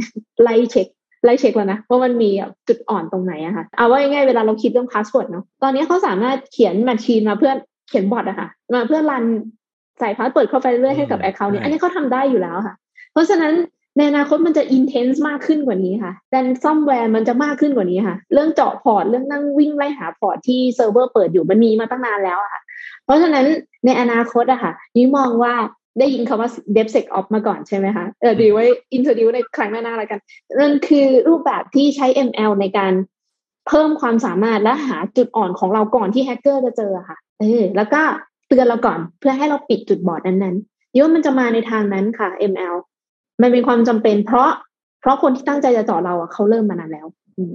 [0.42, 0.88] ไล่เช็ค
[1.24, 2.30] ไล่เช็คแล้วนะว่ามันมี
[2.68, 7.52] จุดอ่อนตรงไหนอะค่ะเอาว่าง่ายๆเวลาเราคิดเรื่อง password เนาะตอนนี้เขาสามารถเขียน machine มาเพื่อ
[7.88, 9.24] เขียน bot อะค่ะมาเพื่อ run
[9.98, 12.74] ใส่ password เข้าไปเรื่อยให้กับ account นี้อันนี้เขาทำได้อยู่แล้วค่ะ
[13.12, 13.54] เพราะฉะนั้น
[13.96, 22.60] ในอนาคตมันจะ intense มากขึ้นกว่านี้ค่ะ ransomware มันจะมากขึ้นกว่านี้ค่ะ เรื่องเจาะ port เรื่องนั่งวิ่งไล่หา port ที่เซิร์ฟเวอร์เปิดอยู่มันมีมาตั้งนานแล้วอะค่ะ
[23.04, 23.46] เพราะฉะนั้น
[23.84, 25.54] ในอนาคตอะค่ะยุ้ยมองว่า
[25.98, 28.64] ได้ยินคำว่า DevSecOps มาก่อนใช่ไหมคะ เออเดี๋ยวไว้
[28.96, 30.20] introduce ในครั้งหน้าๆแล้วกัน
[30.58, 32.92] นั่นคือรูปแบบที่ใช้ ML ในการ
[33.68, 38.00] เพิ่มความสามารถและหาจุดอ่อนของเราก่อนที่แฮกเกอร์จะเจอค่ะ เออ แล้วก็
[38.48, 42.76] เตือนเราก่อนเพื่อให้เราปิดจุดบอดนั้นๆยิ่ว่ามันจะมาในทางนั้นค่ะ ML
[43.42, 44.50] มันเป็นความจำเป็นเพราะ
[45.00, 47.06] เพราะคนที่ตั้งใจจะเจาะเราอะเขาเริ่มมานานแล้ว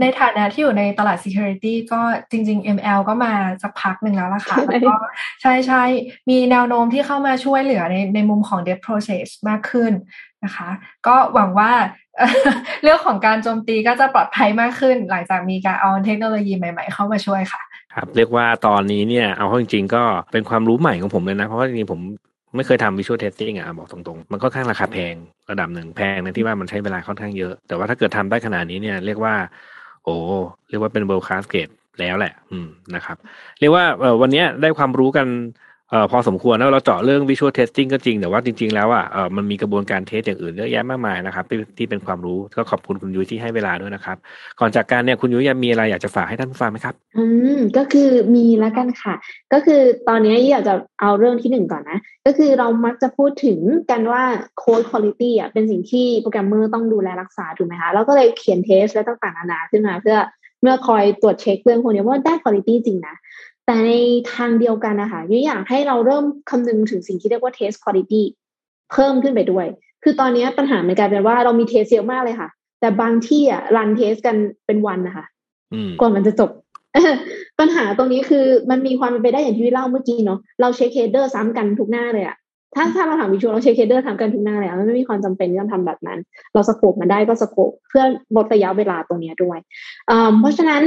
[0.01, 2.01] ในฐานะที่อยู่ในตลาด security ก็
[2.31, 4.95] จริง ๆ ML ก็มาสักพักหนึ่งแล้วล่ะค่ะ แล้วก็
[5.41, 5.83] ใช่ใช่
[6.29, 9.91] มีแนวโน้มที่เข้ามาช่วยเหลือในในมุมของ dev process มากขึ้น
[10.43, 10.69] นะคะ
[11.07, 11.71] ก็หวังว่า
[12.83, 17.61] เรื่องของการโจมตีก็จะปลอดภัยมากขึ้น หลังจากมีการเอาเทคโนโลยีใหม่ ๆ เข้ามาช่วยค่ะ
[17.93, 21.99] ครับ เรียกว่าตอนนี้เนี่ย เอาเข้าจริงๆก็เป็นความรู้ใหม่ของผมเลยนะ เพราะว่าจริงๆผม
[22.57, 25.13] ไม่เคยทำ visual testing อะบอกตรงๆ มันก็ค่อนข้างราคาแพง
[25.51, 29.35] ระดับหนึ่งแพงในที่ว่ามันใช้เวลาค่อนข้างเยอะ แต่ว่าถ้าเกิดทำได้ขนาดนี้เนี่ยเรียกว่า
[30.03, 30.15] โอ้
[30.69, 33.17] เรียกว่าเป็น world class grade แล้วแหละ อืมนะครับ
[33.59, 33.83] เรียกว่า
[34.21, 35.27] วันนี้ได้ความรู้กัน
[35.91, 41.45] เอ่อพอสมควรแล้วเราเจาะเรื่อง visual testing ก็จริง แต่ว่าจริง ๆ แล้วอะเออมันมีกระบวนการ test อย่างอื่นเยอะแยะมากมายนะครับ
[41.77, 44.17] ที่เป็นความรู้ก็ขอบคุณคุณยุ้ยที่ให้เวลาด้วยนะครับ
[44.59, 47.25] ก่อนจากการเนี่ยคุณยุ้ยยังมีอะไรอยากจะฝากให้ท่านฟังไหมครับ อื
[47.57, 49.15] มก็คือมีแล้วกันค่ะ
[49.53, 53.59] ก็คือตอนนี้อยากจะเอาเรื่องที่หนึ่งก่อนนะ ก็คือเรามักจะพูดถึง
[53.91, 54.23] กันว่า
[54.61, 60.17] code quality อะเป็นสิ่งที่โปรแกรมเมอร์ต้องดูแลรักษาถูกไหมคะแล้วก็เลยเขียนเทสและต่างๆนานาขึ้นมาเพื่อ
[60.61, 63.15] เมื่อคอยตรวจเช็คเรื่องพวกนี้ว่าได้ quality จริงนะ
[63.67, 63.91] แต่ใน
[64.33, 68.23] ทางเดียวกันนะคะยุ้ยอยากให้เราเริ่มคำนึงถึงสิ่งที่เรียกว่า test quality
[68.91, 69.65] เพิ่มขึ้นไปด้วย
[70.03, 72.49] คือตอนนี้ปัญหามันกลายเป็นว่าเรามี test เยอะมากเลยค่ะ
[72.79, 75.25] แต่บางที่อะ run test กันเป็นวันนะคะ
[75.73, 76.49] อืมกว่ามันจะจบ
[77.59, 82.35] ปัญหาตรงนี้คือมันมีความเป็นไปได้อย่างที่ยุ้ยเล่าเมื่อกี้เนาะเราเช็ค header ซ้ำกันทุกหน้าเลยอะ
[82.75, 86.19] ถ้าถ้าเราทำ visual เราเช็ค header ซ้ำกันทุกหน้าเลยอะมันไม่มีความจำเป็นที่ต้องทำแบบนั้น
[86.53, 88.03] เรา scope มันได้ก็ scope เพื่อ
[88.35, 89.59] ลดระยะเวลาตรงนี้ด้วย
[90.09, 90.81] อ่าเพราะฉะนั้น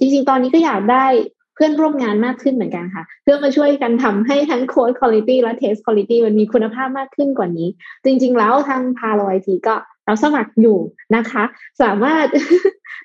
[0.00, 1.06] จริงๆ ตอนนี้ก็อยากได้
[1.39, 7.68] เพื่อนร่วมงานมากขึ้นเหมือนกันค่ะ เพื่อมาช่วยกันทำให้ทั้ง code quality และ test quality มันมีคุณภาพมากขึ้นกว่านี้
[8.04, 10.78] จริง ๆ แล้วทางพาโลไอทีก็เราสมัครอยู่
[11.16, 11.44] นะคะ
[11.82, 12.26] สามารถ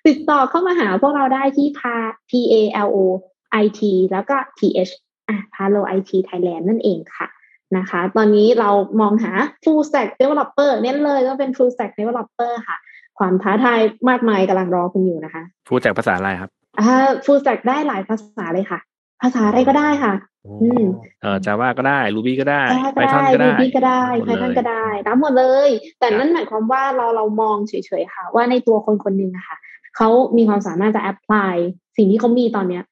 [0.08, 1.96] ติดต่อเข้ามาหาพวกเราได้ที่พา
[2.30, 2.56] P A
[2.88, 2.98] L O
[3.64, 3.82] I T
[4.12, 4.94] แล้วก็ T H
[5.30, 7.28] อะ Palo IT Thailand นั่นเองค่ะ
[7.78, 8.70] นะคะ ตอนนี้เรา
[9.02, 9.32] มองหา
[9.64, 12.78] full stack developer เน้นเลยก็เป็น full stack developer ค่ะ
[13.20, 13.80] ความท้าทาย
[14.10, 16.50] มากมายกำลังรอคุณอยู่นะคะพูดจากภาษาอะไรครับ
[16.80, 18.80] อ่า full stack ได้หลายภาษาเลยค่ะ
[19.22, 20.14] ภาษาอะไรก็ได้ค่ะ
[20.62, 20.84] อืม
[21.22, 25.70] เออ Java ก็ได้ Ruby ก็ได้ Java ก็ Python ได้ก็ได้ Ruby ก็ได้หมดเลย Python ก็ได้รับหมดเลย
[26.00, 29.58] แต่ครับนั่นหมายความว่าเราเรามองเฉยๆค่ะ ว่าในตัวคนคนหนึ่งอะค่ะ
[29.98, 31.56] เขามีความสามารถจะ apply
[31.98, 32.84] สิ่งที่เขามีตอนเนี้ย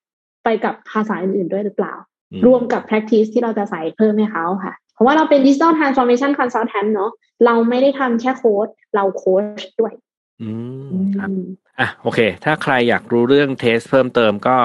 [0.44, 1.94] ไปกับภาษาอื่น ๆด้วยหรือเปล่า
[2.32, 7.12] อืรวมกับ practice ที่เราจะใส่เพิ่มให้เขาค่ะ เพราะว่าเราเป็น digital transformation consultant เนาะ
[7.46, 9.94] เราไม่ได้ทำแค่โค้ดเราโค้ชด้วย
[10.42, 10.50] อื
[10.82, 11.42] มอืครับม
[11.80, 14.58] อะโอเค ถ้าใครอยากรู้เรื่องเทสเพิ่มเติมก็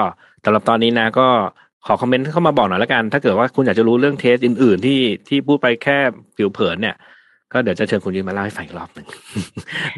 [0.43, 1.27] สำหรับตอนนี้นะก็
[1.85, 5.97] ขอคอมเมนต์เข้ามาบอกหน่อยละกัน ถ้าเกิดว่าคุณอยากจะรู้เรื่องเทสอื่น ๆ ที่ที่พูดไปแค่
[6.37, 6.95] ผิวเผินเนี่ย
[7.53, 9.07] ก็เดี๋ยวจะเชิญคุณยืนมาเล่าให้ฟังอีกรอบหนึ่ง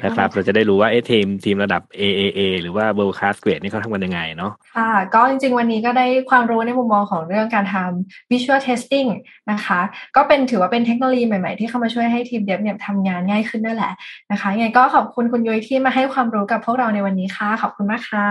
[0.04, 9.10] นะครับ เราจะได้รู้ว่าเอะทีมทีมระดับ AAA หรือว่า World Class Grade นี่เขาทำกันยังไงเนาะค่ะ ก็จริงๆ วันนี้ก็ได้ความรู้ในมุมมองของเรื่องการทำ visual testing
[9.52, 9.80] นะคะ
[10.16, 13.94] ก็เป็นถือว่าเป็นเทคโนโลยีใหม่ๆ ที่เข้ามาช่วยให้ทีมเดฟเนี่ยทำงานง่ายขึ้นด้วยแหละ
[14.32, 18.28] นะคะยังไงก็ขอบคุณคุณยุ้ยที่มาให้ความรู้กับพวกเราในวันนี้ค่ะ ขอบคุณมากค่ะ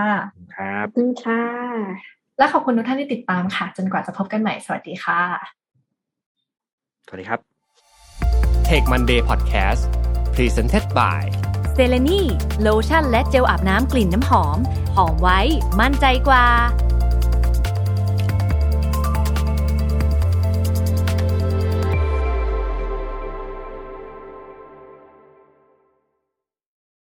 [0.55, 1.43] ครับขอบคุณค่ะ
[2.37, 5.21] และขอบคุณทุกท่านที่ติดตามค่ะ จนกว่าจะพบกันใหม่สวัสดีค่ะ
[7.07, 7.50] สวัสดีครับ
[8.71, 9.81] Tech Monday Podcast
[10.35, 11.23] Presented by
[11.73, 12.21] เซเลนี
[12.61, 14.57] โลชั่นและเจลอาบน้ำกลิ่นน้ำหอม
[14.95, 15.39] หอมไว้
[15.79, 16.45] มั่นใจกว่า